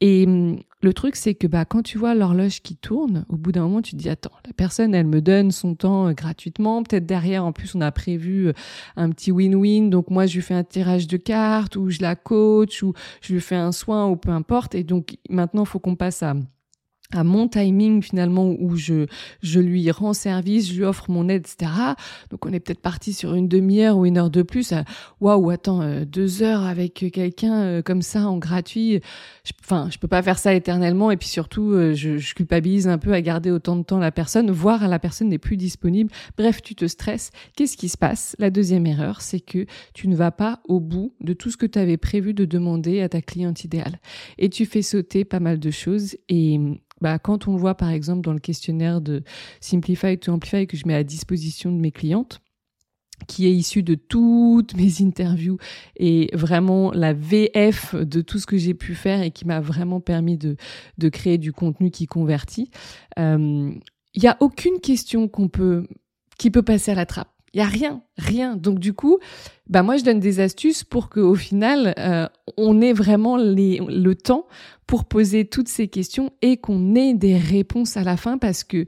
Et 0.00 0.24
hum, 0.26 0.58
le 0.82 0.92
truc, 0.92 1.16
c'est 1.16 1.34
que 1.34 1.46
bah, 1.46 1.64
quand 1.64 1.82
tu 1.82 1.98
vois 1.98 2.14
l'horloge 2.14 2.60
qui 2.60 2.76
tourne, 2.76 3.24
au 3.28 3.36
bout 3.36 3.52
d'un 3.52 3.62
moment, 3.62 3.80
tu 3.80 3.92
te 3.92 3.96
dis, 3.96 4.10
attends, 4.10 4.32
la 4.44 4.52
personne, 4.52 4.94
elle 4.94 5.06
me 5.06 5.20
donne 5.20 5.50
son 5.50 5.74
temps 5.74 6.08
euh, 6.08 6.12
gratuitement. 6.12 6.82
Peut-être 6.82 7.06
derrière, 7.06 7.44
en 7.44 7.52
plus, 7.52 7.74
on 7.74 7.80
a 7.80 7.90
prévu 7.92 8.48
euh, 8.48 8.52
un 8.96 9.10
petit 9.10 9.32
win-win. 9.32 9.88
Donc 9.88 10.10
moi, 10.10 10.26
je 10.26 10.34
lui 10.34 10.42
fais 10.42 10.54
un 10.54 10.64
tirage 10.64 11.06
de 11.06 11.16
cartes 11.16 11.76
ou 11.76 11.90
je 11.90 12.00
la 12.02 12.16
coach 12.16 12.82
ou 12.82 12.92
je 13.22 13.32
lui 13.32 13.40
fais 13.40 13.56
un 13.56 13.72
soin 13.72 14.06
ou 14.08 14.16
peu 14.16 14.30
importe. 14.30 14.74
Et 14.74 14.84
donc 14.84 15.16
maintenant, 15.30 15.62
il 15.62 15.68
faut 15.68 15.78
qu'on 15.78 15.96
passe 15.96 16.22
à 16.22 16.34
à 17.14 17.24
mon 17.24 17.48
timing 17.48 18.02
finalement 18.02 18.54
où 18.58 18.76
je 18.76 19.06
je 19.42 19.60
lui 19.60 19.90
rends 19.90 20.14
service, 20.14 20.70
je 20.70 20.76
lui 20.76 20.84
offre 20.84 21.10
mon 21.10 21.28
aide, 21.28 21.46
etc. 21.46 21.70
Donc 22.30 22.46
on 22.46 22.52
est 22.52 22.60
peut-être 22.60 22.80
parti 22.80 23.12
sur 23.12 23.34
une 23.34 23.48
demi-heure 23.48 23.96
ou 23.96 24.06
une 24.06 24.18
heure 24.18 24.30
de 24.30 24.42
plus. 24.42 24.74
Waouh, 25.20 25.50
attends, 25.50 25.82
euh, 25.82 26.04
deux 26.04 26.42
heures 26.42 26.62
avec 26.62 27.10
quelqu'un 27.12 27.54
euh, 27.54 27.82
comme 27.82 28.02
ça 28.02 28.28
en 28.28 28.38
gratuit. 28.38 29.00
Enfin, 29.62 29.88
je 29.90 29.98
peux 29.98 30.08
pas 30.08 30.22
faire 30.22 30.38
ça 30.38 30.54
éternellement. 30.54 31.10
Et 31.10 31.16
puis 31.16 31.28
surtout, 31.28 31.72
euh, 31.72 31.94
je, 31.94 32.18
je, 32.18 32.34
culpabilise 32.34 32.88
un 32.88 32.98
peu 32.98 33.12
à 33.12 33.20
garder 33.20 33.50
autant 33.50 33.76
de 33.76 33.82
temps 33.82 33.98
la 33.98 34.12
personne, 34.12 34.50
voire 34.50 34.88
la 34.88 34.98
personne 34.98 35.28
n'est 35.28 35.38
plus 35.38 35.56
disponible. 35.56 36.10
Bref, 36.36 36.62
tu 36.62 36.74
te 36.74 36.86
stresses. 36.86 37.30
Qu'est-ce 37.56 37.76
qui 37.76 37.88
se 37.88 37.98
passe? 37.98 38.34
La 38.38 38.50
deuxième 38.50 38.86
erreur, 38.86 39.20
c'est 39.20 39.40
que 39.40 39.66
tu 39.92 40.08
ne 40.08 40.16
vas 40.16 40.30
pas 40.30 40.60
au 40.68 40.80
bout 40.80 41.14
de 41.20 41.32
tout 41.32 41.50
ce 41.50 41.56
que 41.56 41.66
tu 41.66 41.78
avais 41.78 41.96
prévu 41.96 42.34
de 42.34 42.44
demander 42.44 43.00
à 43.00 43.08
ta 43.08 43.20
cliente 43.20 43.64
idéale. 43.64 43.98
Et 44.38 44.48
tu 44.48 44.66
fais 44.66 44.82
sauter 44.82 45.24
pas 45.24 45.40
mal 45.40 45.58
de 45.58 45.70
choses 45.70 46.16
et 46.28 46.58
bah, 47.04 47.18
quand 47.18 47.48
on 47.48 47.56
voit 47.56 47.74
par 47.74 47.90
exemple 47.90 48.22
dans 48.22 48.32
le 48.32 48.38
questionnaire 48.38 49.02
de 49.02 49.24
Simplify 49.60 50.16
to 50.16 50.32
Amplify 50.32 50.66
que 50.66 50.74
je 50.74 50.86
mets 50.86 50.94
à 50.94 51.04
disposition 51.04 51.70
de 51.70 51.76
mes 51.76 51.90
clientes, 51.90 52.40
qui 53.28 53.46
est 53.46 53.52
issu 53.52 53.82
de 53.82 53.94
toutes 53.94 54.74
mes 54.74 55.02
interviews 55.02 55.58
et 55.96 56.30
vraiment 56.32 56.92
la 56.92 57.12
VF 57.12 57.94
de 57.94 58.22
tout 58.22 58.38
ce 58.38 58.46
que 58.46 58.56
j'ai 58.56 58.72
pu 58.72 58.94
faire 58.94 59.20
et 59.20 59.32
qui 59.32 59.46
m'a 59.46 59.60
vraiment 59.60 60.00
permis 60.00 60.38
de, 60.38 60.56
créer 61.10 61.36
du 61.36 61.52
contenu 61.52 61.90
qui 61.90 62.06
convertit. 62.06 62.70
Il 63.18 63.22
euh, 63.22 63.74
n'y 64.16 64.26
a 64.26 64.38
aucune 64.40 64.80
question 64.80 65.30
qui 66.38 66.50
peut 66.50 66.62
passer 66.62 66.92
à 66.92 66.94
la 66.94 67.04
trappe. 67.04 67.33
Il 67.54 67.58
y 67.58 67.60
a 67.60 67.66
rien, 67.66 68.02
rien. 68.18 68.56
Donc 68.56 68.80
du 68.80 68.92
coup, 68.92 69.18
bah 69.68 69.82
moi 69.82 69.96
je 69.96 70.02
donne 70.02 70.18
des 70.18 70.40
astuces 70.40 70.82
pour 70.82 71.08
que 71.08 71.20
au 71.20 71.36
final 71.36 71.94
euh, 71.98 72.28
on 72.56 72.80
ait 72.80 72.92
vraiment 72.92 73.36
le 73.36 74.12
temps 74.14 74.46
pour 74.86 75.04
poser 75.04 75.44
toutes 75.44 75.68
ces 75.68 75.88
questions 75.88 76.32
et 76.42 76.56
qu'on 76.56 76.96
ait 76.96 77.14
des 77.14 77.38
réponses 77.38 77.96
à 77.96 78.02
la 78.02 78.16
fin 78.16 78.38
parce 78.38 78.64
que 78.64 78.86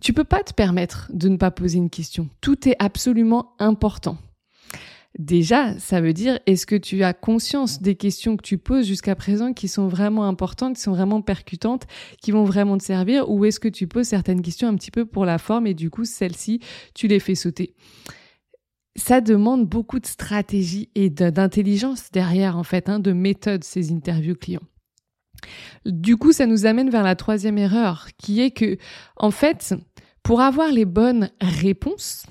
tu 0.00 0.12
peux 0.12 0.24
pas 0.24 0.42
te 0.42 0.52
permettre 0.52 1.10
de 1.12 1.28
ne 1.28 1.36
pas 1.36 1.50
poser 1.50 1.78
une 1.78 1.90
question. 1.90 2.28
Tout 2.40 2.68
est 2.68 2.76
absolument 2.80 3.54
important. 3.58 4.18
Déjà, 5.18 5.78
ça 5.78 6.00
veut 6.00 6.14
dire 6.14 6.38
est-ce 6.46 6.64
que 6.64 6.76
tu 6.76 7.02
as 7.02 7.12
conscience 7.12 7.82
des 7.82 7.96
questions 7.96 8.36
que 8.36 8.42
tu 8.42 8.56
poses 8.56 8.86
jusqu'à 8.86 9.14
présent 9.14 9.52
qui 9.52 9.68
sont 9.68 9.86
vraiment 9.86 10.24
importantes, 10.24 10.76
qui 10.76 10.82
sont 10.82 10.92
vraiment 10.92 11.20
percutantes, 11.20 11.86
qui 12.20 12.30
vont 12.30 12.44
vraiment 12.44 12.78
te 12.78 12.82
servir, 12.82 13.28
ou 13.30 13.44
est-ce 13.44 13.60
que 13.60 13.68
tu 13.68 13.86
poses 13.86 14.06
certaines 14.06 14.40
questions 14.40 14.68
un 14.68 14.74
petit 14.74 14.90
peu 14.90 15.04
pour 15.04 15.26
la 15.26 15.36
forme 15.38 15.66
et 15.66 15.74
du 15.74 15.90
coup 15.90 16.06
celles-ci, 16.06 16.60
tu 16.94 17.08
les 17.08 17.20
fais 17.20 17.34
sauter? 17.34 17.74
Ça 18.96 19.20
demande 19.20 19.66
beaucoup 19.66 20.00
de 20.00 20.06
stratégie 20.06 20.90
et 20.94 21.08
d'intelligence 21.08 22.10
derrière, 22.10 22.58
en 22.58 22.62
fait, 22.62 22.88
hein, 22.88 22.98
de 22.98 23.12
méthode, 23.12 23.64
ces 23.64 23.90
interviews 23.90 24.34
clients. 24.34 24.62
Du 25.86 26.16
coup, 26.16 26.32
ça 26.32 26.46
nous 26.46 26.66
amène 26.66 26.90
vers 26.90 27.02
la 27.02 27.16
troisième 27.16 27.58
erreur, 27.58 28.08
qui 28.18 28.40
est 28.40 28.50
que, 28.50 28.76
en 29.16 29.30
fait, 29.30 29.74
pour 30.22 30.40
avoir 30.40 30.70
les 30.70 30.84
bonnes 30.84 31.30
réponses, 31.40 32.26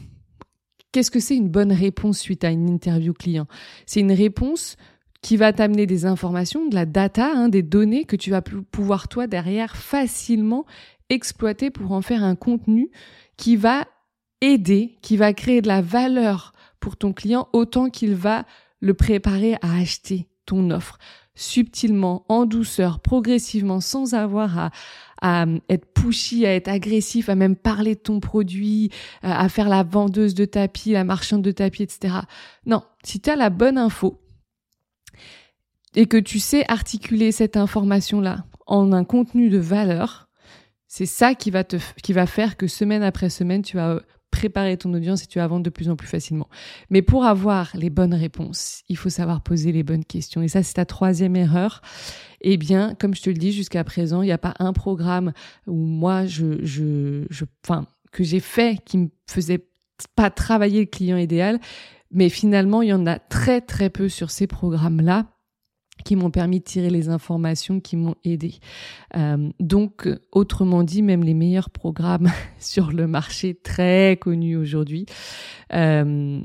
qu'est-ce 0.92 1.12
que 1.12 1.20
c'est 1.20 1.36
une 1.36 1.50
bonne 1.50 1.72
réponse 1.72 2.20
suite 2.20 2.44
à 2.44 2.52
une 2.52 2.70
interview 2.70 3.14
client? 3.14 3.48
C'est 3.86 4.00
une 4.00 4.12
réponse 4.12 4.78
qui 5.22 5.38
va 5.38 5.54
t'amener 5.54 5.86
des 5.86 6.06
informations, 6.06 6.68
de 6.68 6.76
la 6.76 6.86
data, 6.86 7.32
hein, 7.34 7.50
des 7.50 7.62
données 7.62 8.06
que 8.06 8.16
tu 8.16 8.32
vas 8.32 8.42
pouvoir, 8.42 9.08
toi, 9.08 9.28
derrière, 9.28 9.76
facilement 9.76 10.66
exploiter 11.10 11.70
pour 11.70 11.92
en 11.92 12.02
faire 12.02 12.24
un 12.24 12.36
contenu 12.36 12.90
qui 13.38 13.56
va 13.56 13.88
aider, 14.42 14.98
qui 15.02 15.18
va 15.18 15.34
créer 15.34 15.62
de 15.62 15.68
la 15.68 15.82
valeur 15.82 16.54
pour 16.80 16.98
ton 16.98 17.14
client 17.14 17.48
autant 17.54 17.90
qu'il 17.90 18.16
va 18.16 18.46
le 18.80 18.94
préparer 18.96 19.56
à 19.62 19.78
acheter 19.78 20.31
ton 20.52 20.70
offre 20.70 20.98
subtilement, 21.34 22.26
en 22.28 22.46
douceur, 22.46 23.00
progressivement, 23.00 23.80
sans 23.80 24.14
avoir 24.14 24.60
à, 24.60 24.72
à 25.22 25.46
être 25.70 25.86
pushy, 25.94 26.46
à 26.46 26.54
être 26.54 26.68
agressif, 26.68 27.30
à 27.30 27.36
même 27.36 27.56
parler 27.56 27.96
de 27.96 28.02
ton 28.02 28.20
produit, 28.20 28.92
à 29.22 29.48
faire 29.48 29.70
la 29.70 29.84
vendeuse 29.84 30.36
de 30.36 30.44
tapis, 30.44 30.92
la 30.92 31.06
marchande 31.06 31.42
de 31.42 31.52
tapis, 31.52 31.84
etc. 31.84 32.16
Non, 32.66 32.84
si 33.04 33.22
tu 33.22 33.30
as 33.30 33.38
la 33.38 33.50
bonne 33.50 33.78
info 33.78 34.20
et 35.96 36.06
que 36.06 36.18
tu 36.18 36.40
sais 36.40 36.66
articuler 36.68 37.32
cette 37.32 37.56
information-là 37.56 38.46
en 38.68 38.92
un 38.92 39.06
contenu 39.06 39.50
de 39.50 39.58
valeur, 39.58 40.28
c'est 40.88 41.06
ça 41.06 41.34
qui 41.34 41.50
va 41.50 41.64
te, 41.64 41.78
qui 42.04 42.12
va 42.12 42.26
faire 42.26 42.58
que 42.58 42.68
semaine 42.68 43.04
après 43.04 43.30
semaine, 43.30 43.62
tu 43.62 43.78
vas 43.78 44.02
préparer 44.32 44.78
ton 44.78 44.94
audience 44.94 45.24
et 45.24 45.28
tu 45.28 45.40
vas 45.40 45.48
vendre 45.48 45.64
de 45.64 45.70
plus 45.70 45.90
en 45.90 45.96
plus 45.96 46.08
facilement. 46.08 46.50
Mais 46.90 47.02
pour 47.02 47.26
avoir 47.26 47.70
les 47.76 47.90
bonnes 47.90 48.14
réponses, 48.14 48.82
il 48.90 48.98
faut 48.98 49.10
savoir 49.10 49.42
poser 49.42 49.72
les 49.72 49.84
bonnes 49.84 50.06
questions. 50.06 50.42
Et 50.42 50.48
ça, 50.48 50.64
c'est 50.64 50.76
ta 50.76 50.86
troisième 50.86 51.36
erreur. 51.36 51.82
Eh 52.42 52.58
bien, 52.58 52.96
comme 53.00 53.14
je 53.14 53.22
te 53.22 53.30
le 53.30 53.36
dis 53.36 53.52
jusqu'à 53.52 53.84
présent, 53.84 54.22
il 54.24 54.26
n'y 54.26 54.32
a 54.32 54.38
pas 54.38 54.56
un 54.60 54.74
programme 54.74 55.34
où 55.68 55.76
moi, 55.76 56.26
je, 56.26 56.66
je, 56.66 57.26
je, 57.30 57.46
enfin, 57.64 57.86
que 58.12 58.24
j'ai 58.24 58.40
fait 58.40 58.80
qui 58.84 58.98
me 58.98 59.10
faisait 59.30 59.68
pas 60.16 60.32
travailler 60.32 60.80
le 60.80 60.88
client 60.88 61.18
idéal. 61.18 61.60
Mais 62.10 62.30
finalement, 62.30 62.82
il 62.82 62.90
y 62.90 62.94
en 62.94 63.06
a 63.06 63.20
très, 63.20 63.62
très 63.62 63.90
peu 63.90 64.10
sur 64.10 64.32
ces 64.32 64.48
programmes-là 64.48 65.28
qui 66.04 66.16
m'ont 66.16 66.32
permis 66.32 66.60
de 66.60 66.66
tirer 66.66 66.90
les 66.90 67.10
informations 67.10 67.80
qui 67.80 67.96
m'ont 67.98 68.16
aidé. 68.24 68.56
Euh, 69.16 69.50
donc, 69.60 70.08
autrement 70.32 70.84
dit, 70.84 71.02
même 71.02 71.24
les 71.24 71.34
meilleurs 71.34 71.70
programmes 71.70 72.30
sur 72.60 72.92
le 72.92 73.08
marché 73.08 73.56
très 73.56 74.18
connus 74.20 74.56
aujourd'hui 74.56 75.06
euh, 75.74 76.42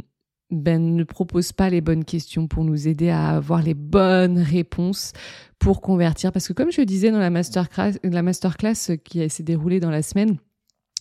ben, 0.50 0.94
ne 0.94 1.04
proposent 1.04 1.52
pas 1.52 1.70
les 1.70 1.80
bonnes 1.80 2.04
questions 2.04 2.46
pour 2.46 2.64
nous 2.64 2.86
aider 2.86 3.10
à 3.10 3.30
avoir 3.30 3.62
les 3.62 3.74
bonnes 3.74 4.38
réponses 4.38 5.12
pour 5.58 5.80
convertir. 5.80 6.32
Parce 6.32 6.46
que 6.46 6.52
comme 6.52 6.70
je 6.70 6.82
disais 6.82 7.10
dans 7.10 7.18
la 7.18 7.30
masterclass, 7.30 7.94
la 8.04 8.22
masterclass 8.22 8.96
qui 9.04 9.28
s'est 9.28 9.42
déroulée 9.42 9.80
dans 9.80 9.90
la 9.90 10.02
semaine, 10.02 10.38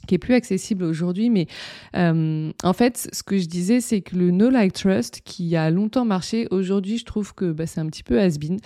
qui 0.05 0.15
est 0.15 0.19
plus 0.19 0.33
accessible 0.33 0.83
aujourd'hui. 0.83 1.29
Mais 1.29 1.47
euh, 1.95 2.51
en 2.63 2.73
fait, 2.73 3.09
ce 3.11 3.23
que 3.23 3.37
je 3.37 3.45
disais, 3.45 3.81
c'est 3.81 4.01
que 4.01 4.15
le 4.15 4.31
No 4.31 4.49
Like 4.49 4.73
Trust, 4.73 5.21
qui 5.25 5.55
a 5.55 5.69
longtemps 5.69 6.05
marché, 6.05 6.47
aujourd'hui, 6.51 6.97
je 6.97 7.05
trouve 7.05 7.33
que 7.33 7.51
bah, 7.51 7.65
c'est 7.65 7.79
un 7.79 7.87
petit 7.87 8.03
peu 8.03 8.19
has-been. 8.19 8.57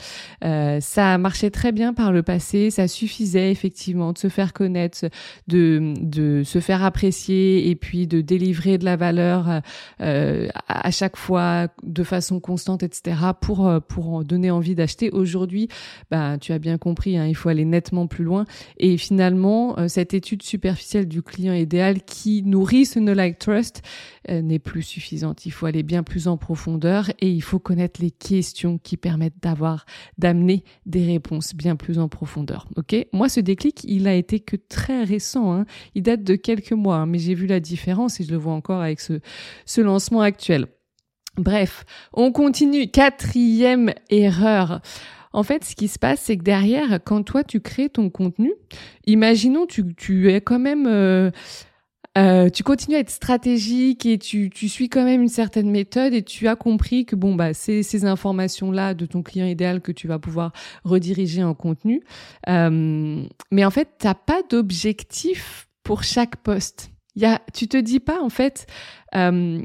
Euh, 0.43 0.79
ça 0.81 1.17
marchait 1.17 1.49
très 1.49 1.71
bien 1.71 1.93
par 1.93 2.11
le 2.11 2.23
passé, 2.23 2.69
ça 2.69 2.87
suffisait 2.87 3.51
effectivement 3.51 4.13
de 4.13 4.17
se 4.17 4.27
faire 4.27 4.53
connaître, 4.53 5.05
de, 5.47 6.41
se 6.45 6.59
faire 6.59 6.83
apprécier 6.83 7.69
et 7.69 7.75
puis 7.75 8.07
de 8.07 8.21
délivrer 8.21 8.77
de 8.77 8.85
la 8.85 8.95
valeur 8.95 9.61
euh, 10.01 10.47
à 10.67 10.91
chaque 10.91 11.17
fois 11.17 11.67
de 11.83 12.03
façon 12.03 12.39
constante, 12.39 12.83
etc. 12.83 13.17
pour 13.39 13.59
en 13.59 14.23
donner 14.23 14.51
envie 14.51 14.75
d'acheter. 14.75 15.11
Aujourd'hui, 15.11 15.67
bah, 16.11 16.37
tu 16.39 16.53
as 16.53 16.59
bien 16.59 16.77
compris, 16.77 17.17
hein, 17.17 17.25
il 17.25 17.35
faut 17.35 17.49
aller 17.49 17.65
nettement 17.65 18.07
plus 18.07 18.23
loin. 18.23 18.45
Et 18.77 18.97
finalement, 18.97 19.87
cette 19.87 20.13
étude 20.13 20.43
superficielle 20.43 21.07
du 21.07 21.21
client 21.29 21.53
idéal 21.53 22.01
qui 22.03 22.43
nourrit 22.43 22.85
ce 22.85 22.99
no 22.99 23.13
like 23.13 23.39
trust 23.39 23.81
euh, 24.29 24.41
n'est 24.41 24.59
plus 24.59 24.81
suffisante. 24.81 25.45
Il 25.45 25.51
faut 25.51 25.65
aller 25.65 25.83
bien 25.83 26.03
plus 26.03 26.27
en 26.27 26.37
profondeur 26.37 27.09
et 27.19 27.29
il 27.29 27.41
faut 27.41 27.59
connaître 27.59 28.01
les 28.01 28.11
questions 28.11 28.77
qui 28.77 28.97
permettent 28.97 29.41
d'avoir, 29.41 29.85
d'amener 30.17 30.63
des 30.85 31.05
réponses 31.05 31.55
bien 31.55 31.75
plus 31.75 31.99
en 31.99 32.09
profondeur. 32.09 32.67
Ok? 32.75 32.95
Moi, 33.13 33.29
ce 33.29 33.39
déclic, 33.39 33.83
il 33.85 34.07
a 34.07 34.15
été 34.15 34.39
que 34.39 34.55
très 34.55 35.03
récent. 35.03 35.53
Hein. 35.53 35.65
Il 35.95 36.03
date 36.03 36.23
de 36.23 36.35
quelques 36.35 36.73
mois, 36.73 36.97
hein, 36.97 37.05
mais 37.05 37.19
j'ai 37.19 37.33
vu 37.33 37.47
la 37.47 37.59
différence 37.59 38.19
et 38.19 38.23
je 38.23 38.31
le 38.31 38.37
vois 38.37 38.53
encore 38.53 38.81
avec 38.81 38.99
ce, 38.99 39.19
ce 39.65 39.81
lancement 39.81 40.21
actuel. 40.21 40.67
Bref, 41.37 41.85
on 42.11 42.31
continue. 42.31 42.91
Quatrième 42.91 43.93
erreur. 44.09 44.81
En 45.31 45.43
fait, 45.43 45.63
ce 45.63 45.75
qui 45.75 45.87
se 45.87 45.99
passe, 45.99 46.21
c'est 46.21 46.37
que 46.37 46.43
derrière, 46.43 46.99
quand 47.03 47.23
toi 47.23 47.43
tu 47.43 47.61
crées 47.61 47.89
ton 47.89 48.09
contenu, 48.09 48.53
imaginons 49.05 49.65
tu, 49.65 49.95
tu 49.95 50.31
es 50.31 50.41
quand 50.41 50.59
même 50.59 50.87
euh, 50.87 51.29
euh, 52.17 52.49
tu 52.49 52.63
continues 52.63 52.97
à 52.97 52.99
être 52.99 53.11
stratégique 53.11 54.05
et 54.05 54.17
tu, 54.17 54.49
tu 54.49 54.67
suis 54.67 54.89
quand 54.89 55.05
même 55.05 55.21
une 55.21 55.29
certaine 55.29 55.69
méthode 55.69 56.13
et 56.13 56.23
tu 56.23 56.47
as 56.47 56.55
compris 56.55 57.05
que 57.05 57.15
bon 57.15 57.35
bah 57.35 57.53
c'est 57.53 57.83
ces 57.83 58.03
informations 58.05 58.71
là 58.71 58.95
de 58.95 59.05
ton 59.05 59.21
client 59.21 59.45
idéal 59.45 59.79
que 59.79 59.91
tu 59.91 60.07
vas 60.07 60.17
pouvoir 60.17 60.51
rediriger 60.83 61.43
en 61.43 61.53
contenu. 61.53 62.01
Euh, 62.47 63.23
mais 63.51 63.63
en 63.63 63.69
fait, 63.69 63.89
t'as 63.99 64.15
pas 64.15 64.41
d'objectif 64.49 65.69
pour 65.83 66.03
chaque 66.03 66.37
poste. 66.37 66.91
Il 67.15 67.21
y 67.21 67.25
a, 67.25 67.41
tu 67.53 67.67
te 67.67 67.77
dis 67.77 67.99
pas 67.99 68.21
en 68.21 68.29
fait, 68.29 68.65
euh, 69.15 69.61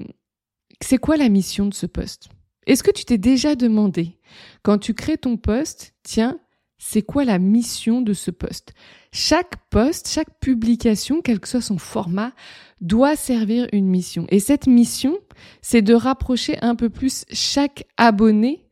c'est 0.82 0.98
quoi 0.98 1.16
la 1.16 1.30
mission 1.30 1.66
de 1.66 1.74
ce 1.74 1.86
poste? 1.86 2.28
Est-ce 2.66 2.82
que 2.82 2.90
tu 2.90 3.04
t'es 3.04 3.18
déjà 3.18 3.56
demandé, 3.56 4.18
quand 4.64 4.78
tu 4.78 4.94
crées 4.94 5.18
ton 5.18 5.36
poste, 5.36 5.94
tiens, 6.02 6.40
c'est 6.78 7.02
quoi 7.02 7.24
la 7.24 7.38
mission 7.38 8.00
de 8.00 8.14
ce 8.14 8.30
poste? 8.30 8.74
Chaque 9.12 9.56
poste, 9.68 10.08
chaque 10.08 10.40
publication, 10.40 11.20
quel 11.22 11.38
que 11.38 11.48
soit 11.48 11.60
son 11.60 11.78
format, 11.78 12.32
doit 12.80 13.14
servir 13.14 13.68
une 13.72 13.86
mission. 13.86 14.26
Et 14.30 14.40
cette 14.40 14.66
mission, 14.66 15.18
c'est 15.62 15.82
de 15.82 15.94
rapprocher 15.94 16.58
un 16.62 16.74
peu 16.74 16.88
plus 16.88 17.24
chaque 17.30 17.84
abonné 17.96 18.66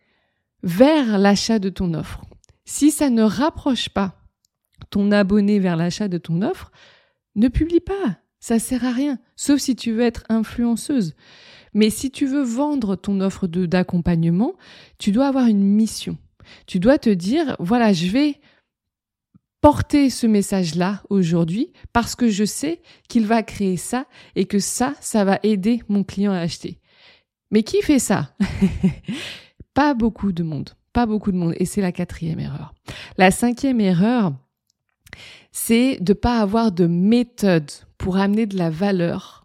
vers 0.62 1.18
l'achat 1.18 1.59
de 1.59 1.68
ton 1.68 1.94
offre. 1.94 2.22
Si 2.64 2.90
ça 2.90 3.11
ne 3.11 3.22
rapproche 3.22 3.90
pas 3.90 4.18
ton 4.90 5.12
abonné 5.12 5.59
vers 5.59 5.76
l'achat 5.76 6.09
de 6.09 6.18
ton 6.18 6.42
offre, 6.42 6.72
ne 7.35 7.48
publie 7.48 7.81
pas. 7.81 8.18
Ça 8.40 8.59
sert 8.59 8.85
à 8.85 8.92
rien. 8.92 9.18
Sauf 9.37 9.61
si 9.61 9.76
tu 9.76 9.92
veux 9.92 10.02
être 10.02 10.24
influenceuse. 10.28 11.14
Mais 11.74 11.90
si 11.90 12.11
tu 12.11 12.26
veux 12.26 12.42
vendre 12.42 12.96
ton 12.96 13.20
offre 13.20 13.46
d'accompagnement, 13.46 14.54
tu 14.98 15.12
dois 15.12 15.28
avoir 15.28 15.46
une 15.46 15.62
mission. 15.62 16.18
Tu 16.66 16.78
dois 16.78 16.98
te 16.98 17.11
dire, 17.11 17.56
voilà, 17.58 17.92
je 17.92 18.08
vais 18.08 18.40
porter 19.61 20.11
ce 20.11 20.26
message-là 20.26 21.02
aujourd'hui 21.08 21.72
parce 21.92 22.14
que 22.14 22.28
je 22.28 22.44
sais 22.44 22.82
qu'il 23.08 23.26
va 23.26 23.42
créer 23.42 23.76
ça 23.76 24.06
et 24.35 24.44
que 24.44 24.58
ça, 24.58 24.94
ça 25.00 25.24
va 25.24 25.38
aider 25.42 25.82
mon 25.88 26.04
client 26.04 26.32
à 26.32 26.38
acheter. 26.38 26.80
Mais 27.50 27.62
qui 27.62 27.80
fait 27.82 28.00
ça? 28.00 28.35
Pas 29.74 29.94
beaucoup 29.94 30.32
de 30.32 30.42
monde. 30.42 30.70
Pas 30.92 31.06
beaucoup 31.06 31.32
de 31.32 31.37
monde. 31.37 31.54
Et 31.58 31.64
c'est 31.64 31.80
la 31.80 31.92
quatrième 31.92 32.40
erreur. 32.40 32.74
La 33.16 33.30
cinquième 33.30 33.80
erreur, 33.80 34.35
c'est 35.52 35.98
de 36.00 36.12
pas 36.12 36.40
avoir 36.40 36.72
de 36.72 36.87
méthode 36.87 37.70
pour 37.96 38.16
amener 38.16 38.46
de 38.46 38.56
la 38.56 38.68
valeur 38.68 39.41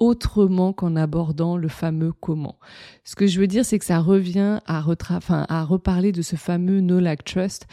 autrement 0.00 0.72
qu'en 0.72 0.96
abordant 0.96 1.56
le 1.56 1.68
fameux 1.68 2.12
comment. 2.12 2.58
Ce 3.04 3.14
que 3.14 3.26
je 3.26 3.38
veux 3.38 3.46
dire, 3.46 3.64
c'est 3.64 3.78
que 3.78 3.84
ça 3.84 4.00
revient 4.00 4.58
à, 4.66 4.82
enfin, 5.10 5.46
à 5.48 5.62
reparler 5.62 6.10
de 6.10 6.22
ce 6.22 6.36
fameux 6.36 6.80
No 6.80 6.98
Like 6.98 7.24
Trust 7.24 7.66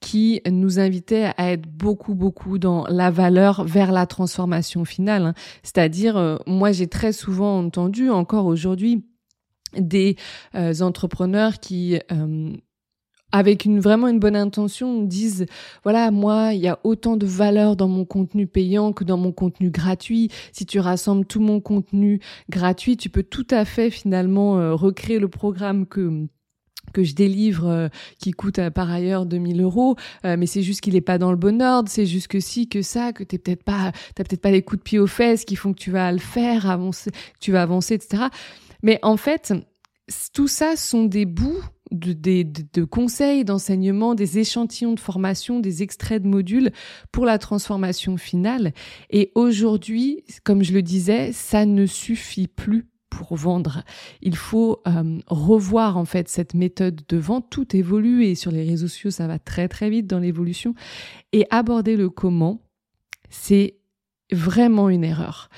qui 0.00 0.40
nous 0.48 0.78
invitait 0.78 1.32
à 1.36 1.52
être 1.52 1.68
beaucoup, 1.68 2.14
beaucoup 2.14 2.58
dans 2.58 2.86
la 2.86 3.10
valeur 3.10 3.64
vers 3.64 3.92
la 3.92 4.06
transformation 4.06 4.84
finale. 4.84 5.26
Hein. 5.26 5.34
C'est-à-dire, 5.62 6.16
euh, 6.16 6.36
moi, 6.46 6.72
j'ai 6.72 6.86
très 6.86 7.12
souvent 7.12 7.58
entendu, 7.58 8.10
encore 8.10 8.46
aujourd'hui, 8.46 9.04
des 9.76 10.16
euh, 10.54 10.80
entrepreneurs 10.80 11.58
qui 11.58 11.98
euh, 12.10 12.52
avec 13.32 13.64
une 13.64 13.80
vraiment 13.80 14.08
une 14.08 14.18
bonne 14.18 14.36
intention 14.36 15.02
disent 15.02 15.46
voilà 15.82 16.10
moi 16.10 16.52
il 16.52 16.60
y 16.60 16.68
a 16.68 16.78
autant 16.84 17.16
de 17.16 17.26
valeur 17.26 17.76
dans 17.76 17.88
mon 17.88 18.04
contenu 18.04 18.46
payant 18.46 18.92
que 18.92 19.04
dans 19.04 19.16
mon 19.16 19.32
contenu 19.32 19.70
gratuit. 19.70 20.30
Si 20.52 20.66
tu 20.66 20.78
rassembles 20.78 21.26
tout 21.26 21.40
mon 21.40 21.60
contenu 21.60 22.20
gratuit 22.50 22.96
tu 22.96 23.08
peux 23.08 23.22
tout 23.22 23.46
à 23.50 23.64
fait 23.64 23.90
finalement 23.90 24.58
euh, 24.58 24.74
recréer 24.74 25.18
le 25.18 25.28
programme 25.28 25.86
que 25.86 26.26
que 26.92 27.04
je 27.04 27.14
délivre 27.14 27.68
euh, 27.68 27.88
qui 28.18 28.32
coûte 28.32 28.58
euh, 28.58 28.70
par 28.70 28.90
ailleurs 28.90 29.24
2000 29.24 29.62
euros. 29.62 29.96
Mais 30.24 30.46
c'est 30.46 30.62
juste 30.62 30.82
qu'il 30.82 30.94
est 30.96 31.00
pas 31.00 31.16
dans 31.16 31.30
le 31.30 31.36
bon 31.36 31.62
ordre. 31.62 31.88
C'est 31.88 32.06
juste 32.06 32.28
que 32.28 32.40
si 32.40 32.68
que 32.68 32.82
ça 32.82 33.12
que 33.12 33.24
t'es 33.24 33.38
peut-être 33.38 33.62
pas 33.64 33.92
t'as 34.14 34.24
peut-être 34.24 34.42
pas 34.42 34.50
les 34.50 34.62
coups 34.62 34.80
de 34.80 34.84
pied 34.84 34.98
aux 34.98 35.06
fesses 35.06 35.44
qui 35.44 35.56
font 35.56 35.72
que 35.72 35.78
tu 35.78 35.90
vas 35.90 36.12
le 36.12 36.18
faire 36.18 36.68
avancer 36.68 37.10
tu 37.40 37.52
vas 37.52 37.62
avancer 37.62 37.94
etc 37.94 38.24
mais 38.82 38.98
en 39.02 39.16
fait 39.16 39.54
tout 40.32 40.48
ça 40.48 40.76
sont 40.76 41.04
des 41.04 41.24
bouts 41.24 41.62
de, 41.92 42.44
de 42.72 42.84
conseils, 42.84 43.44
d'enseignements, 43.44 44.14
des 44.14 44.38
échantillons 44.38 44.94
de 44.94 45.00
formation, 45.00 45.60
des 45.60 45.82
extraits 45.82 46.22
de 46.22 46.28
modules 46.28 46.70
pour 47.10 47.24
la 47.24 47.38
transformation 47.38 48.16
finale. 48.16 48.72
Et 49.10 49.32
aujourd'hui, 49.34 50.24
comme 50.44 50.62
je 50.62 50.72
le 50.72 50.82
disais, 50.82 51.32
ça 51.32 51.66
ne 51.66 51.86
suffit 51.86 52.48
plus 52.48 52.86
pour 53.10 53.36
vendre. 53.36 53.84
Il 54.22 54.36
faut 54.36 54.80
euh, 54.86 55.18
revoir 55.26 55.96
en 55.96 56.04
fait 56.04 56.28
cette 56.28 56.54
méthode 56.54 57.02
de 57.08 57.16
vente. 57.18 57.50
Tout 57.50 57.76
évolue 57.76 58.24
et 58.24 58.34
sur 58.34 58.50
les 58.50 58.64
réseaux 58.64 58.88
sociaux, 58.88 59.10
ça 59.10 59.26
va 59.26 59.38
très 59.38 59.68
très 59.68 59.90
vite 59.90 60.06
dans 60.06 60.18
l'évolution. 60.18 60.74
Et 61.32 61.46
aborder 61.50 61.96
le 61.96 62.08
comment, 62.08 62.62
c'est 63.28 63.76
vraiment 64.30 64.88
une 64.88 65.04
erreur. 65.04 65.50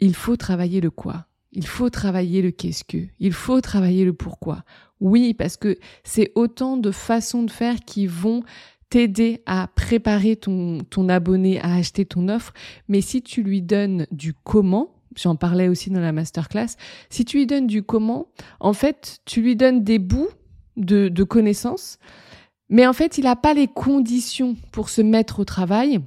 Il 0.00 0.14
faut 0.14 0.36
travailler 0.36 0.80
le 0.80 0.90
quoi. 0.90 1.26
Il 1.56 1.66
faut 1.66 1.88
travailler 1.88 2.42
le 2.42 2.50
qu'est-ce 2.50 2.84
que. 2.84 3.06
Il 3.18 3.32
faut 3.32 3.62
travailler 3.62 4.04
le 4.04 4.12
pourquoi. 4.12 4.62
Oui, 5.00 5.32
parce 5.32 5.56
que 5.56 5.78
c'est 6.04 6.30
autant 6.34 6.76
de 6.76 6.90
façons 6.90 7.44
de 7.44 7.50
faire 7.50 7.80
qui 7.80 8.06
vont 8.06 8.42
t'aider 8.90 9.42
à 9.46 9.66
préparer 9.74 10.36
ton, 10.36 10.80
ton 10.90 11.08
abonné 11.08 11.58
à 11.60 11.76
acheter 11.76 12.04
ton 12.04 12.28
offre. 12.28 12.52
Mais 12.88 13.00
si 13.00 13.22
tu 13.22 13.42
lui 13.42 13.62
donnes 13.62 14.06
du 14.10 14.34
comment, 14.34 14.90
j'en 15.16 15.34
parlais 15.34 15.68
aussi 15.68 15.88
dans 15.88 16.00
la 16.00 16.12
masterclass, 16.12 16.76
si 17.08 17.24
tu 17.24 17.38
lui 17.38 17.46
donnes 17.46 17.66
du 17.66 17.82
comment, 17.82 18.26
en 18.60 18.74
fait, 18.74 19.20
tu 19.24 19.40
lui 19.40 19.56
donnes 19.56 19.82
des 19.82 19.98
bouts 19.98 20.28
de, 20.76 21.08
de 21.08 21.24
connaissances, 21.24 21.98
mais 22.68 22.86
en 22.86 22.92
fait, 22.92 23.16
il 23.16 23.24
n'a 23.24 23.34
pas 23.34 23.54
les 23.54 23.66
conditions 23.66 24.56
pour 24.72 24.90
se 24.90 25.00
mettre 25.00 25.40
au 25.40 25.46
travail. 25.46 26.00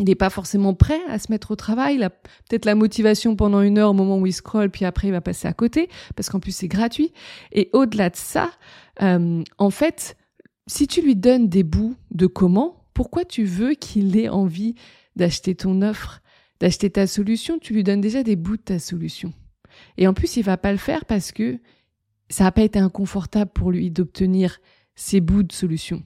Il 0.00 0.06
n'est 0.06 0.16
pas 0.16 0.30
forcément 0.30 0.74
prêt 0.74 1.00
à 1.08 1.18
se 1.18 1.30
mettre 1.30 1.52
au 1.52 1.56
travail. 1.56 1.96
Il 1.96 2.02
a 2.02 2.10
peut-être 2.10 2.64
la 2.64 2.74
motivation 2.74 3.36
pendant 3.36 3.60
une 3.60 3.78
heure 3.78 3.90
au 3.90 3.94
moment 3.94 4.18
où 4.18 4.26
il 4.26 4.32
scrolle, 4.32 4.70
puis 4.70 4.84
après 4.84 5.08
il 5.08 5.12
va 5.12 5.20
passer 5.20 5.46
à 5.46 5.52
côté, 5.52 5.88
parce 6.16 6.28
qu'en 6.28 6.40
plus 6.40 6.54
c'est 6.54 6.68
gratuit. 6.68 7.12
Et 7.52 7.70
au-delà 7.72 8.10
de 8.10 8.16
ça, 8.16 8.50
euh, 9.02 9.42
en 9.58 9.70
fait, 9.70 10.16
si 10.66 10.88
tu 10.88 11.00
lui 11.00 11.14
donnes 11.14 11.48
des 11.48 11.62
bouts 11.62 11.94
de 12.10 12.26
comment, 12.26 12.84
pourquoi 12.92 13.24
tu 13.24 13.44
veux 13.44 13.74
qu'il 13.74 14.16
ait 14.16 14.28
envie 14.28 14.74
d'acheter 15.16 15.54
ton 15.54 15.80
offre 15.82 16.20
d'acheter 16.60 16.90
ta 16.90 17.06
solution, 17.06 17.58
tu 17.58 17.74
lui 17.74 17.84
donnes 17.84 18.00
déjà 18.00 18.22
des 18.22 18.36
bouts 18.36 18.56
de 18.56 18.62
ta 18.62 18.78
solution. 18.78 19.32
Et 19.96 20.06
en 20.06 20.14
plus, 20.14 20.36
il 20.36 20.44
va 20.44 20.56
pas 20.56 20.72
le 20.72 20.78
faire 20.78 21.04
parce 21.04 21.32
que 21.32 21.58
ça 22.30 22.44
n'a 22.44 22.52
pas 22.52 22.62
été 22.62 22.78
inconfortable 22.78 23.50
pour 23.52 23.70
lui 23.70 23.90
d'obtenir 23.90 24.58
ces 24.94 25.20
bouts 25.20 25.42
de 25.42 25.52
solution. 25.52 26.02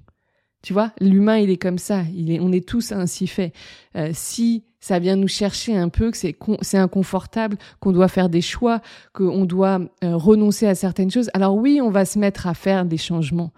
Tu 0.62 0.73
vois, 0.73 0.92
l'humain, 1.01 1.38
il 1.38 1.51
est 1.51 1.57
comme 1.57 1.79
ça. 1.79 2.03
On 2.40 2.53
est 2.53 2.66
tous 2.66 2.92
ainsi 2.92 3.27
faits. 3.27 3.55
Euh, 3.97 4.11
si 4.12 4.64
ça 4.81 4.99
vient 4.99 5.16
nous 5.16 5.29
chercher 5.29 5.77
un 5.77 5.88
peu, 5.88 6.11
que 6.11 6.16
c'est, 6.16 6.79
inconfortable, 6.79 7.57
qu'on 7.81 7.92
doit 7.92 8.09
faire 8.09 8.29
des 8.29 8.40
choix, 8.40 8.81
qu'on 9.12 9.44
doit 9.44 9.81
euh, 10.05 10.16
renoncer 10.16 10.66
à 10.66 10.75
certaines 10.75 11.11
choses, 11.11 11.31
alors 11.35 11.57
oui, 11.57 11.81
on 11.83 11.90
va 11.90 12.05
se 12.05 12.18
mettre 12.18 12.47
à 12.47 12.55
faire 12.55 12.85
des 12.85 12.97
changements. 12.97 13.53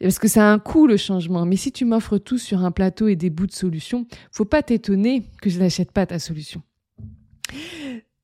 Parce 0.00 0.18
que 0.18 0.28
ça 0.28 0.48
a 0.48 0.52
un 0.52 0.58
coût, 0.58 0.86
le 0.86 0.96
changement. 0.96 1.46
Mais 1.46 1.56
si 1.56 1.72
tu 1.72 1.84
m'offres 1.84 2.18
tout 2.18 2.38
sur 2.38 2.64
un 2.64 2.72
plateau 2.72 3.06
et 3.08 3.16
des 3.16 3.30
bouts 3.30 3.46
de 3.46 3.52
solution, 3.52 4.06
faut 4.30 4.44
pas 4.44 4.62
t'étonner 4.62 5.22
que 5.40 5.48
je 5.48 5.58
n'achète 5.58 5.92
pas 5.92 6.06
ta 6.06 6.18
solution. 6.18 6.62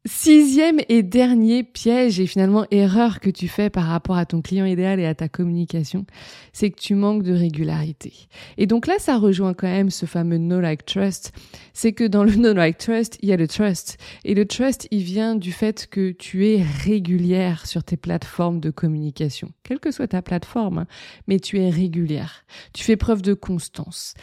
Sixième 0.09 0.81
et 0.89 1.03
dernier 1.03 1.63
piège 1.63 2.19
et 2.19 2.27
finalement 2.27 2.65
erreur 2.71 3.21
que 3.21 3.29
tu 3.29 3.47
fais 3.47 3.69
par 3.69 3.85
rapport 3.85 4.17
à 4.17 4.25
ton 4.25 4.41
client 4.41 4.65
idéal 4.65 5.01
et 5.01 5.07
à 5.07 5.15
ta 5.15 5.29
communication, 5.29 6.07
c'est 6.55 6.71
que 6.71 6.81
tu 6.81 6.95
manques 6.95 7.23
de 7.23 7.35
régularité. 7.35 8.15
Et 8.57 8.67
donc 8.67 8.87
là, 8.87 8.95
ça 8.99 9.19
rejoint 9.19 9.53
quand 9.53 9.67
même 9.67 9.91
ce 9.91 10.07
fameux 10.07 10.39
no 10.39 10.61
like 10.61 10.87
trust. 10.87 11.33
C'est 11.75 11.93
que 11.93 12.05
dans 12.05 12.25
le 12.25 12.35
no 12.37 12.55
like 12.55 12.79
trust, 12.79 13.19
il 13.21 13.29
y 13.29 13.33
a 13.33 13.37
le 13.37 13.47
trust. 13.47 13.99
Et 14.25 14.35
le 14.35 14.47
trust, 14.47 14.89
il 14.91 15.03
vient 15.03 15.35
du 15.35 15.53
fait 15.53 15.87
que 15.87 16.13
tu 16.13 16.47
es 16.47 16.63
régulière 16.63 17.67
sur 17.67 17.85
tes 17.85 17.99
plateformes 17.99 18.61
de 18.61 18.71
communication. 18.71 19.51
Quelle 19.63 19.79
que 19.79 19.91
soit 19.91 20.09
ta 20.09 20.23
plateforme, 20.23 20.79
hein, 20.79 20.87
mais 21.27 21.39
tu 21.39 21.59
es 21.59 21.69
régulière. 21.69 22.47
Tu 22.73 22.83
fais 22.83 22.97
preuve 22.97 23.21
de 23.21 23.35
constance. 23.35 24.15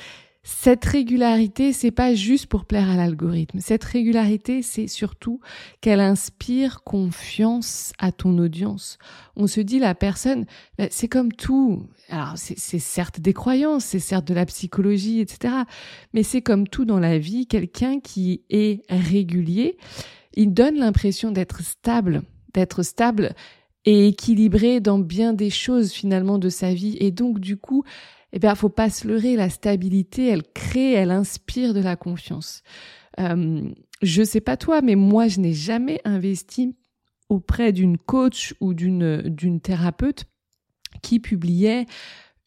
Cette 0.48 0.86
régularité, 0.86 1.74
c'est 1.74 1.90
pas 1.90 2.14
juste 2.14 2.46
pour 2.46 2.66
plaire 2.66 2.88
à 2.88 2.96
l'algorithme. 2.96 3.60
Cette 3.62 3.84
régularité, 3.84 4.62
c'est 4.62 4.86
surtout 4.86 5.40
qu'elle 5.82 6.00
inspire 6.00 6.84
confiance 6.84 7.94
à 7.98 8.12
ton 8.12 8.38
audience. 8.38 9.00
On 9.36 9.48
se 9.48 9.60
dit 9.60 9.80
la 9.80 9.96
personne, 9.96 10.46
bah, 10.78 10.86
c'est 10.92 11.08
comme 11.08 11.34
tout. 11.34 11.88
Alors 12.10 12.34
c'est 12.36 12.78
certes 12.78 13.20
des 13.20 13.34
croyances, 13.34 13.86
c'est 13.86 14.00
certes 14.00 14.28
de 14.28 14.36
la 14.36 14.46
psychologie, 14.46 15.20
etc. 15.20 15.52
Mais 16.14 16.22
c'est 16.22 16.44
comme 16.44 16.68
tout 16.68 16.86
dans 16.86 17.00
la 17.00 17.18
vie. 17.18 17.48
Quelqu'un 17.48 18.00
qui 18.00 18.44
est 18.52 18.84
régulier, 18.88 19.78
il 20.36 20.54
donne 20.54 20.76
l'impression 20.76 21.32
d'être 21.32 21.64
stable, 21.64 22.22
d'être 22.54 22.84
stable 22.84 23.34
et 23.86 24.10
équilibré 24.10 24.80
dans 24.80 25.00
bien 25.00 25.34
des 25.34 25.50
choses 25.50 25.92
finalement 25.92 26.38
de 26.38 26.50
sa 26.50 26.72
vie. 26.72 26.98
Et 27.00 27.10
donc 27.10 27.40
du 27.40 27.58
coup, 27.58 27.84
eh 28.36 28.40
bien, 28.40 28.54
faut 28.54 28.70
pas 28.70 28.90
se 28.90 29.08
leurrer. 29.08 29.36
La 29.36 29.50
stabilité, 29.50 30.28
elle 30.28 30.44
crée, 30.44 30.92
elle 30.92 31.12
inspire 31.12 31.74
de 31.74 31.80
la 31.80 31.96
confiance. 31.96 32.64
Euh, 33.20 33.70
je 34.02 34.24
sais 34.24 34.42
pas 34.42 34.58
toi, 34.58 34.82
mais 34.82 34.96
moi, 34.96 35.28
je 35.30 35.40
n'ai 35.40 35.54
jamais 35.54 36.02
investi 36.04 36.76
auprès 37.30 37.72
d'une 37.72 37.98
coach 37.98 38.54
ou 38.60 38.74
d'une 38.74 39.22
d'une 39.22 39.62
thérapeute 39.62 40.26
qui 41.02 41.20
publiait 41.20 41.86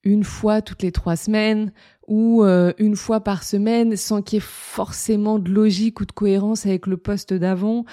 une 0.05 0.25
fois 0.25 0.63
toutes 0.63 0.83
les 0.83 0.93
trois 0.93 1.17
semaines 1.17 1.73
ou 2.07 2.45
euh, 2.45 2.73
une 2.79 2.95
fois 2.95 3.21
par 3.21 3.43
semaine 3.43 3.97
sans 3.97 4.23
qu'il 4.23 4.37
y 4.37 4.39
ait 4.39 4.47
forcément 4.47 5.39
de 5.39 5.51
logique 5.51 6.01
ou 6.01 6.07
de 6.07 6.13
cohérence 6.13 6.67
avec 6.67 6.87
le 6.87 6.97
poste 6.97 7.35
d'avant, 7.35 7.85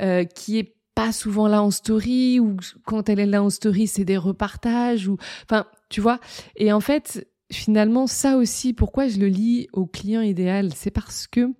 euh, 0.00 0.24
qui 0.24 0.58
est 0.58 0.76
pas 0.94 1.12
souvent 1.12 1.46
là 1.48 1.62
en 1.62 1.70
story 1.70 2.40
ou 2.40 2.56
quand 2.84 3.08
elle 3.08 3.20
est 3.20 3.26
là 3.26 3.42
en 3.42 3.50
story 3.50 3.86
c'est 3.86 4.04
des 4.04 4.16
repartages 4.16 5.08
enfin 5.44 5.66
tu 5.88 6.00
vois 6.00 6.18
et 6.56 6.72
en 6.72 6.80
fait 6.80 7.28
finalement, 7.52 8.06
ça 8.06 8.36
aussi, 8.36 8.72
pourquoi 8.72 9.08
je 9.08 9.18
le 9.18 9.26
lis 9.26 9.68
au 9.72 9.86
client 9.86 10.22
idéal, 10.22 10.72
c'est 10.74 10.90
parce 10.90 11.26
que 11.26 11.52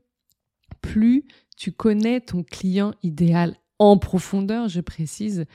plus 0.81 1.25
tu 1.57 1.73
connais 1.73 2.21
ton 2.21 2.43
client 2.43 2.93
idéal 3.03 3.57
en 3.79 3.99
profondeur, 3.99 4.69
je 4.69 4.81
précise, 4.81 5.47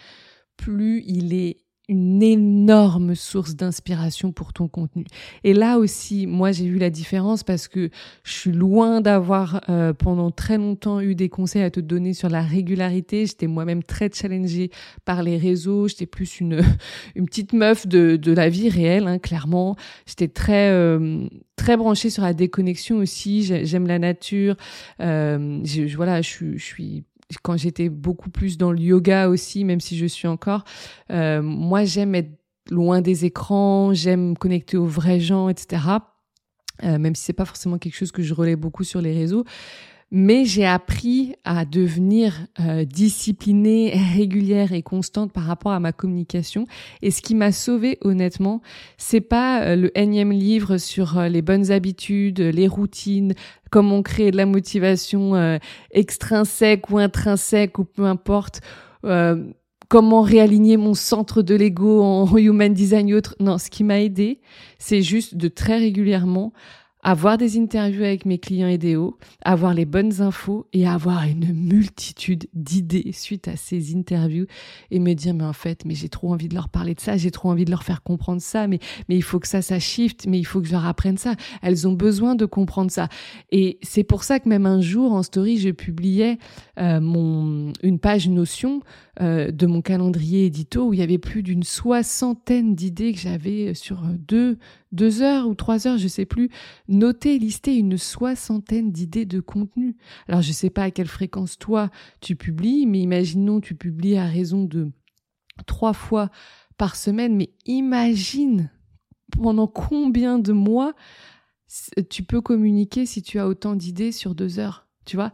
plus 0.57 1.03
il 1.05 1.33
est 1.33 1.64
une 1.87 2.23
énorme 2.23 3.15
source 3.15 3.55
d'inspiration 3.55 4.31
pour 4.31 4.53
ton 4.53 4.67
contenu. 4.67 5.05
Et 5.43 5.53
là 5.53 5.77
aussi, 5.77 6.27
moi 6.27 6.51
j'ai 6.51 6.67
vu 6.67 6.79
la 6.79 6.89
différence 6.89 7.43
parce 7.43 7.67
que 7.67 7.89
je 8.23 8.31
suis 8.31 8.51
loin 8.51 9.01
d'avoir 9.01 9.61
euh, 9.69 9.93
pendant 9.93 10.31
très 10.31 10.57
longtemps 10.57 10.99
eu 11.01 11.15
des 11.15 11.29
conseils 11.29 11.63
à 11.63 11.69
te 11.69 11.79
donner 11.79 12.13
sur 12.13 12.29
la 12.29 12.41
régularité. 12.41 13.25
J'étais 13.25 13.47
moi-même 13.47 13.83
très 13.83 14.09
challengée 14.11 14.71
par 15.05 15.23
les 15.23 15.37
réseaux. 15.37 15.87
J'étais 15.87 16.05
plus 16.05 16.39
une 16.39 16.61
une 17.15 17.25
petite 17.25 17.53
meuf 17.53 17.87
de 17.87 18.15
de 18.15 18.31
la 18.31 18.49
vie 18.49 18.69
réelle, 18.69 19.07
hein, 19.07 19.19
clairement. 19.19 19.75
J'étais 20.05 20.27
très 20.27 20.69
euh, 20.69 21.27
très 21.55 21.77
branchée 21.77 22.09
sur 22.09 22.23
la 22.23 22.33
déconnexion 22.33 22.97
aussi. 22.97 23.43
J'aime 23.43 23.87
la 23.87 23.99
nature. 23.99 24.55
Euh, 25.01 25.59
je, 25.63 25.95
voilà, 25.95 26.21
je, 26.21 26.57
je 26.57 26.63
suis 26.63 27.03
quand 27.41 27.57
j'étais 27.57 27.89
beaucoup 27.89 28.29
plus 28.29 28.57
dans 28.57 28.71
le 28.71 28.79
yoga 28.79 29.29
aussi, 29.29 29.63
même 29.63 29.79
si 29.79 29.97
je 29.97 30.05
suis 30.05 30.27
encore, 30.27 30.63
euh, 31.11 31.41
moi 31.41 31.83
j'aime 31.83 32.15
être 32.15 32.31
loin 32.69 33.01
des 33.01 33.25
écrans, 33.25 33.93
j'aime 33.93 34.29
me 34.29 34.35
connecter 34.35 34.77
aux 34.77 34.85
vrais 34.85 35.19
gens, 35.19 35.49
etc. 35.49 35.83
Euh, 36.83 36.97
même 36.97 37.15
si 37.15 37.23
c'est 37.23 37.33
pas 37.33 37.45
forcément 37.45 37.77
quelque 37.77 37.95
chose 37.95 38.11
que 38.11 38.21
je 38.21 38.33
relais 38.33 38.55
beaucoup 38.55 38.83
sur 38.83 39.01
les 39.01 39.13
réseaux 39.13 39.45
mais 40.11 40.45
j'ai 40.45 40.65
appris 40.65 41.35
à 41.43 41.65
devenir 41.65 42.47
euh, 42.59 42.85
disciplinée, 42.85 43.93
régulière 44.15 44.71
et 44.71 44.83
constante 44.83 45.31
par 45.31 45.43
rapport 45.43 45.71
à 45.71 45.79
ma 45.79 45.91
communication. 45.91 46.67
Et 47.01 47.11
ce 47.11 47.21
qui 47.21 47.35
m'a 47.35 47.51
sauvée, 47.51 47.97
honnêtement, 48.01 48.61
c'est 48.97 49.21
pas 49.21 49.61
euh, 49.61 49.75
le 49.75 49.97
énième 49.97 50.31
livre 50.31 50.77
sur 50.77 51.17
euh, 51.17 51.27
les 51.27 51.41
bonnes 51.41 51.71
habitudes, 51.71 52.39
les 52.39 52.67
routines, 52.67 53.33
comment 53.71 54.03
créer 54.03 54.31
de 54.31 54.37
la 54.37 54.45
motivation 54.45 55.35
euh, 55.35 55.57
extrinsèque 55.91 56.89
ou 56.89 56.97
intrinsèque 56.97 57.79
ou 57.79 57.85
peu 57.85 58.05
importe. 58.05 58.61
Comment 59.87 60.23
réaligner 60.23 60.77
mon 60.77 60.95
centre 60.95 61.43
de 61.43 61.53
l'ego 61.53 62.01
en 62.01 62.37
human 62.37 62.73
design 62.73 63.13
ou 63.13 63.17
autre. 63.17 63.35
Non, 63.39 63.59
ce 63.59 63.69
qui 63.69 63.83
m'a 63.83 64.01
aidé, 64.01 64.39
c'est 64.79 65.03
juste 65.03 65.35
de 65.35 65.47
très 65.47 65.77
régulièrement 65.77 66.53
avoir 67.05 67.37
des 67.37 67.59
interviews 67.59 68.03
avec 68.03 68.25
mes 68.25 68.39
clients 68.39 68.67
idéaux, 68.67 69.19
avoir 69.43 69.75
les 69.75 69.85
bonnes 69.85 70.23
infos 70.23 70.65
et 70.73 70.87
avoir 70.87 71.25
une 71.25 71.53
multitude 71.53 72.47
d'idées 72.55 73.11
suite 73.13 73.47
à 73.47 73.55
ces 73.55 73.95
interviews 73.95 74.47
et 74.89 74.97
me 74.97 75.13
dire 75.13 75.35
mais 75.35 75.43
en 75.43 75.53
fait 75.53 75.85
mais 75.85 75.93
j'ai 75.93 76.09
trop 76.09 76.33
envie 76.33 76.49
de 76.49 76.55
leur 76.55 76.67
parler 76.67 76.95
de 76.95 76.99
ça, 76.99 77.15
j'ai 77.15 77.29
trop 77.29 77.51
envie 77.51 77.63
de 77.63 77.69
leur 77.69 77.83
faire 77.83 78.01
comprendre 78.01 78.41
ça, 78.41 78.65
mais 78.65 78.79
mais 79.07 79.15
il 79.15 79.21
faut 79.21 79.39
que 79.39 79.47
ça 79.47 79.61
ça 79.61 79.77
shift, 79.77 80.25
mais 80.27 80.39
il 80.39 80.45
faut 80.45 80.61
que 80.61 80.67
je 80.67 80.71
leur 80.71 80.87
apprenne 80.87 81.19
ça. 81.19 81.35
Elles 81.61 81.87
ont 81.87 81.93
besoin 81.93 82.33
de 82.33 82.45
comprendre 82.45 82.89
ça 82.89 83.07
et 83.51 83.77
c'est 83.83 84.03
pour 84.03 84.23
ça 84.23 84.39
que 84.39 84.49
même 84.49 84.65
un 84.65 84.81
jour 84.81 85.13
en 85.13 85.21
story 85.21 85.59
je 85.59 85.69
publiais 85.69 86.39
euh, 86.79 86.99
mon 86.99 87.71
une 87.83 87.99
page 87.99 88.27
Notion 88.29 88.81
euh, 89.21 89.51
de 89.51 89.67
mon 89.67 89.83
calendrier 89.83 90.47
édito 90.47 90.87
où 90.87 90.93
il 90.95 90.99
y 90.99 91.03
avait 91.03 91.19
plus 91.19 91.43
d'une 91.43 91.61
soixantaine 91.61 92.73
d'idées 92.73 93.13
que 93.13 93.19
j'avais 93.19 93.75
sur 93.75 94.01
deux 94.01 94.57
deux 94.95 95.21
heures 95.21 95.47
ou 95.47 95.53
trois 95.53 95.87
heures, 95.87 95.97
je 95.97 96.07
sais 96.07 96.25
plus, 96.25 96.49
noter, 96.87 97.37
lister 97.37 97.75
une 97.75 97.97
soixantaine 97.97 98.91
d'idées 98.91 99.25
de 99.25 99.39
contenu. 99.39 99.97
Alors 100.27 100.41
je 100.41 100.51
sais 100.51 100.69
pas 100.69 100.83
à 100.83 100.91
quelle 100.91 101.07
fréquence 101.07 101.57
toi 101.57 101.89
tu 102.21 102.35
publies, 102.35 102.85
mais 102.85 102.99
imaginons 102.99 103.61
tu 103.61 103.75
publies 103.75 104.17
à 104.17 104.25
raison 104.25 104.63
de 104.63 104.91
trois 105.67 105.93
fois 105.93 106.29
par 106.77 106.95
semaine, 106.95 107.35
mais 107.35 107.53
imagine 107.65 108.71
pendant 109.31 109.67
combien 109.67 110.39
de 110.39 110.53
mois 110.53 110.93
tu 112.09 112.23
peux 112.23 112.41
communiquer 112.41 113.05
si 113.05 113.21
tu 113.21 113.39
as 113.39 113.47
autant 113.47 113.75
d'idées 113.75 114.11
sur 114.11 114.35
deux 114.35 114.59
heures, 114.59 114.87
tu 115.05 115.15
vois? 115.15 115.31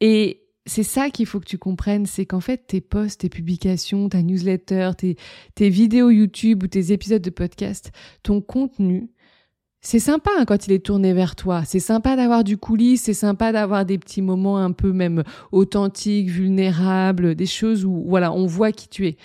Et 0.00 0.43
c'est 0.66 0.82
ça 0.82 1.10
qu'il 1.10 1.26
faut 1.26 1.40
que 1.40 1.46
tu 1.46 1.58
comprennes, 1.58 2.06
c'est 2.06 2.24
qu'en 2.24 2.40
fait, 2.40 2.66
tes 2.66 2.80
posts, 2.80 3.20
tes 3.20 3.28
publications, 3.28 4.08
ta 4.08 4.22
newsletter, 4.22 4.92
tes, 4.96 5.68
vidéos 5.68 6.10
YouTube 6.10 6.62
ou 6.62 6.66
tes 6.66 6.92
épisodes 6.92 7.22
de 7.22 7.30
podcast, 7.30 7.92
ton 8.22 8.40
contenu, 8.40 9.10
c'est 9.82 9.98
sympa 9.98 10.30
hein, 10.38 10.46
quand 10.46 10.66
il 10.66 10.72
est 10.72 10.84
tourné 10.84 11.12
vers 11.12 11.36
toi. 11.36 11.64
C'est 11.66 11.80
sympa 11.80 12.16
d'avoir 12.16 12.42
du 12.44 12.56
coulisses, 12.56 13.02
c'est 13.02 13.12
sympa 13.12 13.52
d'avoir 13.52 13.84
des 13.84 13.98
petits 13.98 14.22
moments 14.22 14.56
un 14.56 14.72
peu 14.72 14.92
même 14.92 15.22
authentiques, 15.52 16.30
vulnérables, 16.30 17.34
des 17.34 17.46
choses 17.46 17.84
où 17.84 18.02
voilà, 18.06 18.32
on 18.32 18.46
voit 18.46 18.72
qui 18.72 18.88
tu 18.88 19.06
es. 19.06 19.18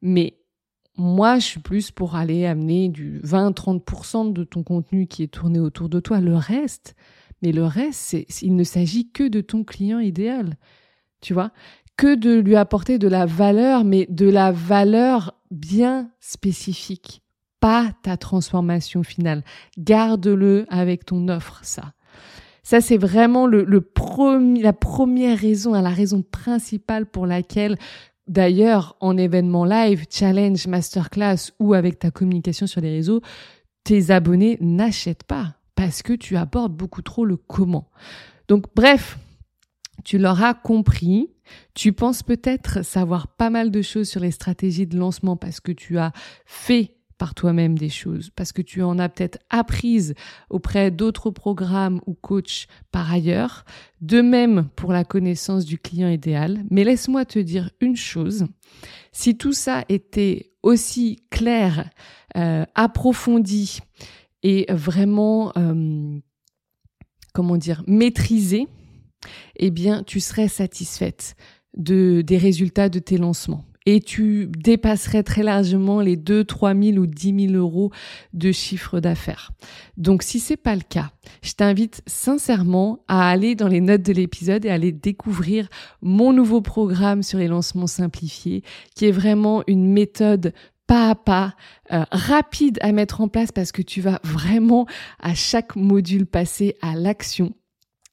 Mais 0.00 0.38
moi, 0.96 1.40
je 1.40 1.44
suis 1.46 1.60
plus 1.60 1.90
pour 1.90 2.14
aller 2.14 2.46
amener 2.46 2.88
du 2.88 3.20
20-30% 3.22 4.32
de 4.32 4.44
ton 4.44 4.62
contenu 4.62 5.08
qui 5.08 5.24
est 5.24 5.32
tourné 5.32 5.58
autour 5.58 5.88
de 5.88 5.98
toi. 5.98 6.20
Le 6.20 6.36
reste, 6.36 6.94
mais 7.42 7.50
le 7.50 7.64
reste, 7.64 8.16
il 8.42 8.54
ne 8.54 8.62
s'agit 8.62 9.10
que 9.10 9.26
de 9.26 9.40
ton 9.40 9.64
client 9.64 9.98
idéal. 9.98 10.56
Tu 11.24 11.32
vois? 11.32 11.50
Que 11.96 12.14
de 12.14 12.38
lui 12.38 12.54
apporter 12.54 12.98
de 12.98 13.08
la 13.08 13.24
valeur, 13.24 13.82
mais 13.84 14.06
de 14.10 14.28
la 14.28 14.52
valeur 14.52 15.34
bien 15.50 16.10
spécifique 16.20 17.22
pas 17.60 17.92
ta 18.02 18.18
transformation 18.18 19.02
finale. 19.02 19.42
Garde-le 19.78 20.66
avec 20.68 21.06
ton 21.06 21.28
offre, 21.28 21.60
ça. 21.62 21.94
Ça, 22.62 22.82
c'est 22.82 22.98
vraiment 22.98 23.46
le, 23.46 23.64
la 24.60 24.72
première 24.74 25.38
raison, 25.38 25.72
la 25.72 25.88
raison 25.88 26.20
principale 26.20 27.06
pour 27.06 27.26
laquelle, 27.26 27.78
d'ailleurs, 28.28 28.98
en 29.00 29.16
événement 29.16 29.64
live, 29.64 30.04
challenge, 30.10 30.66
masterclass 30.66 31.52
ou 31.58 31.72
avec 31.72 31.98
ta 31.98 32.10
communication 32.10 32.66
sur 32.66 32.82
les 32.82 32.90
réseaux, 32.90 33.22
tes 33.82 34.10
abonnés 34.10 34.58
n'achètent 34.60 35.24
pas 35.24 35.54
parce 35.74 36.02
que 36.02 36.12
tu 36.12 36.36
abordes 36.36 36.76
beaucoup 36.76 37.00
trop 37.00 37.24
le 37.24 37.38
comment. 37.38 37.88
Donc, 38.46 38.66
bref, 38.76 39.16
tu 40.04 40.18
l'auras 40.18 40.54
compris. 40.54 41.30
Tu 41.74 41.92
penses 41.92 42.22
peut-être 42.22 42.84
savoir 42.84 43.28
pas 43.28 43.50
mal 43.50 43.70
de 43.70 43.82
choses 43.82 44.08
sur 44.08 44.20
les 44.20 44.30
stratégies 44.30 44.86
de 44.86 44.98
lancement 44.98 45.36
parce 45.36 45.60
que 45.60 45.72
tu 45.72 45.98
as 45.98 46.12
fait 46.46 46.94
par 47.18 47.34
toi-même 47.34 47.78
des 47.78 47.88
choses, 47.88 48.30
parce 48.34 48.52
que 48.52 48.62
tu 48.62 48.82
en 48.82 48.98
as 48.98 49.08
peut-être 49.08 49.38
apprises 49.48 50.14
auprès 50.50 50.90
d'autres 50.90 51.30
programmes 51.30 52.00
ou 52.06 52.14
coachs 52.14 52.66
par 52.90 53.12
ailleurs. 53.12 53.64
De 54.00 54.20
même 54.20 54.68
pour 54.76 54.92
la 54.92 55.04
connaissance 55.04 55.64
du 55.64 55.78
client 55.78 56.08
idéal. 56.08 56.64
Mais 56.70 56.84
laisse-moi 56.84 57.24
te 57.24 57.38
dire 57.38 57.70
une 57.80 57.96
chose. 57.96 58.46
Si 59.12 59.36
tout 59.36 59.52
ça 59.52 59.84
était 59.88 60.50
aussi 60.62 61.22
clair, 61.30 61.88
euh, 62.36 62.64
approfondi 62.74 63.78
et 64.42 64.66
vraiment, 64.68 65.52
euh, 65.56 66.18
comment 67.32 67.56
dire, 67.56 67.82
maîtrisé, 67.86 68.66
eh 69.56 69.70
bien, 69.70 70.02
tu 70.02 70.20
serais 70.20 70.48
satisfaite 70.48 71.36
de, 71.76 72.22
des 72.22 72.38
résultats 72.38 72.88
de 72.88 72.98
tes 72.98 73.18
lancements 73.18 73.64
et 73.86 74.00
tu 74.00 74.46
dépasserais 74.46 75.22
très 75.22 75.42
largement 75.42 76.00
les 76.00 76.16
2, 76.16 76.44
3 76.44 76.74
000 76.74 76.96
ou 76.98 77.06
10 77.06 77.48
000 77.48 77.54
euros 77.54 77.90
de 78.32 78.50
chiffre 78.50 79.00
d'affaires. 79.00 79.52
Donc 79.96 80.22
si 80.22 80.40
c'est 80.40 80.56
pas 80.56 80.74
le 80.74 80.82
cas, 80.88 81.10
je 81.42 81.52
t'invite 81.52 82.02
sincèrement 82.06 83.00
à 83.08 83.28
aller 83.28 83.54
dans 83.54 83.68
les 83.68 83.80
notes 83.80 84.02
de 84.02 84.12
l'épisode 84.12 84.64
et 84.64 84.70
à 84.70 84.74
aller 84.74 84.92
découvrir 84.92 85.68
mon 86.00 86.32
nouveau 86.32 86.60
programme 86.60 87.22
sur 87.22 87.38
les 87.38 87.48
lancements 87.48 87.86
simplifiés 87.86 88.62
qui 88.94 89.06
est 89.06 89.12
vraiment 89.12 89.62
une 89.66 89.92
méthode 89.92 90.54
pas 90.86 91.10
à 91.10 91.14
pas, 91.14 91.54
euh, 91.92 92.04
rapide 92.10 92.78
à 92.82 92.92
mettre 92.92 93.22
en 93.22 93.28
place 93.28 93.52
parce 93.52 93.72
que 93.72 93.80
tu 93.80 94.02
vas 94.02 94.20
vraiment 94.22 94.86
à 95.18 95.34
chaque 95.34 95.76
module 95.76 96.26
passer 96.26 96.74
à 96.82 96.94
l'action 96.94 97.54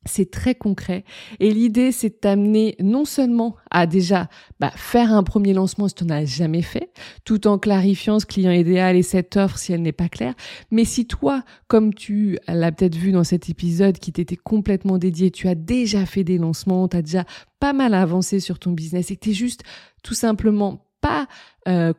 c'est 0.05 0.31
très 0.31 0.55
concret. 0.55 1.03
Et 1.39 1.51
l'idée 1.51 1.91
c'est 1.91 2.09
de 2.09 2.15
t'amener 2.15 2.75
non 2.79 3.05
seulement 3.05 3.55
à 3.69 3.85
déjà 3.85 4.29
bah, 4.59 4.71
faire 4.75 5.11
un 5.13 5.23
premier 5.23 5.53
lancement 5.53 5.87
si 5.87 5.95
tu 5.95 6.05
n'en 6.05 6.15
as 6.15 6.25
jamais 6.25 6.61
fait, 6.61 6.91
tout 7.23 7.47
en 7.47 7.57
clarifiant 7.57 8.19
ce 8.19 8.25
client 8.25 8.51
idéal 8.51 8.95
et 8.95 9.03
cette 9.03 9.37
offre 9.37 9.57
si 9.57 9.73
elle 9.73 9.81
n'est 9.81 9.91
pas 9.91 10.09
claire, 10.09 10.33
mais 10.71 10.85
si 10.85 11.05
toi, 11.05 11.43
comme 11.67 11.93
tu 11.93 12.37
l'as 12.47 12.71
peut-être 12.71 12.95
vu 12.95 13.11
dans 13.11 13.23
cet 13.23 13.49
épisode 13.49 13.97
qui 13.99 14.11
t'était 14.11 14.35
complètement 14.35 14.97
dédié, 14.97 15.31
tu 15.31 15.47
as 15.47 15.55
déjà 15.55 16.05
fait 16.05 16.23
des 16.23 16.37
lancements, 16.37 16.87
tu 16.87 16.97
as 16.97 17.01
déjà 17.01 17.25
pas 17.59 17.73
mal 17.73 17.93
avancé 17.93 18.39
sur 18.39 18.59
ton 18.59 18.71
business 18.71 19.11
et 19.11 19.15
que 19.15 19.21
tu 19.21 19.33
juste 19.33 19.61
tout 20.03 20.15
simplement 20.15 20.87
pas 21.01 21.27
euh, 21.67 21.93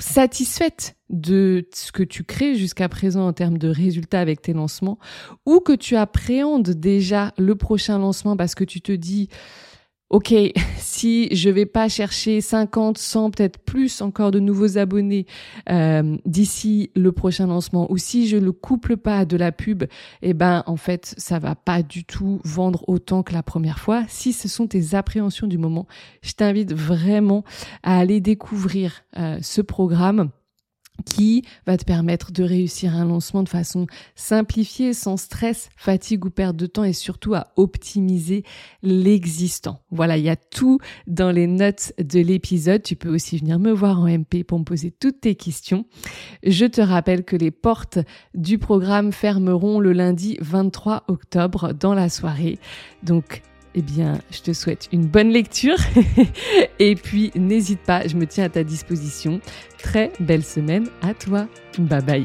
satisfaite 0.00 0.96
de 1.10 1.66
ce 1.72 1.92
que 1.92 2.02
tu 2.02 2.24
crées 2.24 2.54
jusqu'à 2.54 2.88
présent 2.88 3.26
en 3.26 3.32
termes 3.32 3.58
de 3.58 3.68
résultats 3.68 4.20
avec 4.20 4.42
tes 4.42 4.52
lancements, 4.52 4.98
ou 5.46 5.60
que 5.60 5.72
tu 5.72 5.96
appréhendes 5.96 6.70
déjà 6.70 7.32
le 7.38 7.54
prochain 7.56 7.98
lancement 7.98 8.36
parce 8.36 8.54
que 8.54 8.64
tu 8.64 8.80
te 8.80 8.92
dis, 8.92 9.28
OK, 10.10 10.34
si 10.78 11.28
je 11.34 11.50
vais 11.50 11.66
pas 11.66 11.88
chercher 11.88 12.40
50, 12.40 12.96
100, 12.96 13.30
peut-être 13.32 13.58
plus 13.58 14.00
encore 14.00 14.30
de 14.30 14.40
nouveaux 14.40 14.78
abonnés 14.78 15.26
euh, 15.68 16.16
d'ici 16.24 16.90
le 16.96 17.12
prochain 17.12 17.46
lancement, 17.46 17.90
ou 17.92 17.98
si 17.98 18.26
je 18.26 18.38
le 18.38 18.52
couple 18.52 18.96
pas 18.96 19.24
de 19.24 19.36
la 19.36 19.52
pub, 19.52 19.84
eh 20.22 20.32
ben 20.32 20.62
en 20.66 20.76
fait 20.76 21.14
ça 21.18 21.38
va 21.38 21.54
pas 21.54 21.82
du 21.82 22.04
tout 22.04 22.40
vendre 22.44 22.88
autant 22.88 23.22
que 23.22 23.34
la 23.34 23.42
première 23.42 23.78
fois. 23.78 24.04
Si 24.08 24.32
ce 24.32 24.48
sont 24.48 24.66
tes 24.66 24.94
appréhensions 24.94 25.46
du 25.46 25.58
moment, 25.58 25.86
je 26.22 26.32
t'invite 26.32 26.72
vraiment 26.72 27.44
à 27.82 27.98
aller 27.98 28.20
découvrir 28.20 29.04
euh, 29.18 29.38
ce 29.42 29.60
programme 29.60 30.30
qui 31.04 31.44
va 31.66 31.76
te 31.76 31.84
permettre 31.84 32.32
de 32.32 32.42
réussir 32.42 32.94
un 32.94 33.04
lancement 33.04 33.42
de 33.42 33.48
façon 33.48 33.86
simplifiée, 34.14 34.92
sans 34.92 35.16
stress, 35.16 35.68
fatigue 35.76 36.24
ou 36.24 36.30
perte 36.30 36.56
de 36.56 36.66
temps 36.66 36.84
et 36.84 36.92
surtout 36.92 37.34
à 37.34 37.48
optimiser 37.56 38.44
l'existant. 38.82 39.80
Voilà, 39.90 40.16
il 40.16 40.24
y 40.24 40.28
a 40.28 40.36
tout 40.36 40.78
dans 41.06 41.30
les 41.30 41.46
notes 41.46 41.92
de 41.98 42.20
l'épisode. 42.20 42.82
Tu 42.82 42.96
peux 42.96 43.12
aussi 43.12 43.38
venir 43.38 43.58
me 43.58 43.72
voir 43.72 44.00
en 44.00 44.08
MP 44.08 44.44
pour 44.44 44.58
me 44.58 44.64
poser 44.64 44.90
toutes 44.90 45.20
tes 45.20 45.34
questions. 45.34 45.86
Je 46.44 46.66
te 46.66 46.80
rappelle 46.80 47.24
que 47.24 47.36
les 47.36 47.50
portes 47.50 47.98
du 48.34 48.58
programme 48.58 49.12
fermeront 49.12 49.80
le 49.80 49.92
lundi 49.92 50.36
23 50.40 51.04
octobre 51.08 51.72
dans 51.72 51.94
la 51.94 52.08
soirée. 52.08 52.58
Donc, 53.02 53.42
eh 53.74 53.82
bien, 53.82 54.18
je 54.30 54.40
te 54.40 54.52
souhaite 54.52 54.88
une 54.92 55.06
bonne 55.06 55.30
lecture 55.30 55.76
et 56.78 56.94
puis 56.94 57.30
n'hésite 57.34 57.80
pas, 57.80 58.06
je 58.06 58.16
me 58.16 58.26
tiens 58.26 58.44
à 58.44 58.48
ta 58.48 58.64
disposition. 58.64 59.40
Très 59.78 60.12
belle 60.20 60.44
semaine 60.44 60.88
à 61.02 61.14
toi. 61.14 61.46
Bye 61.78 62.02
bye. 62.02 62.24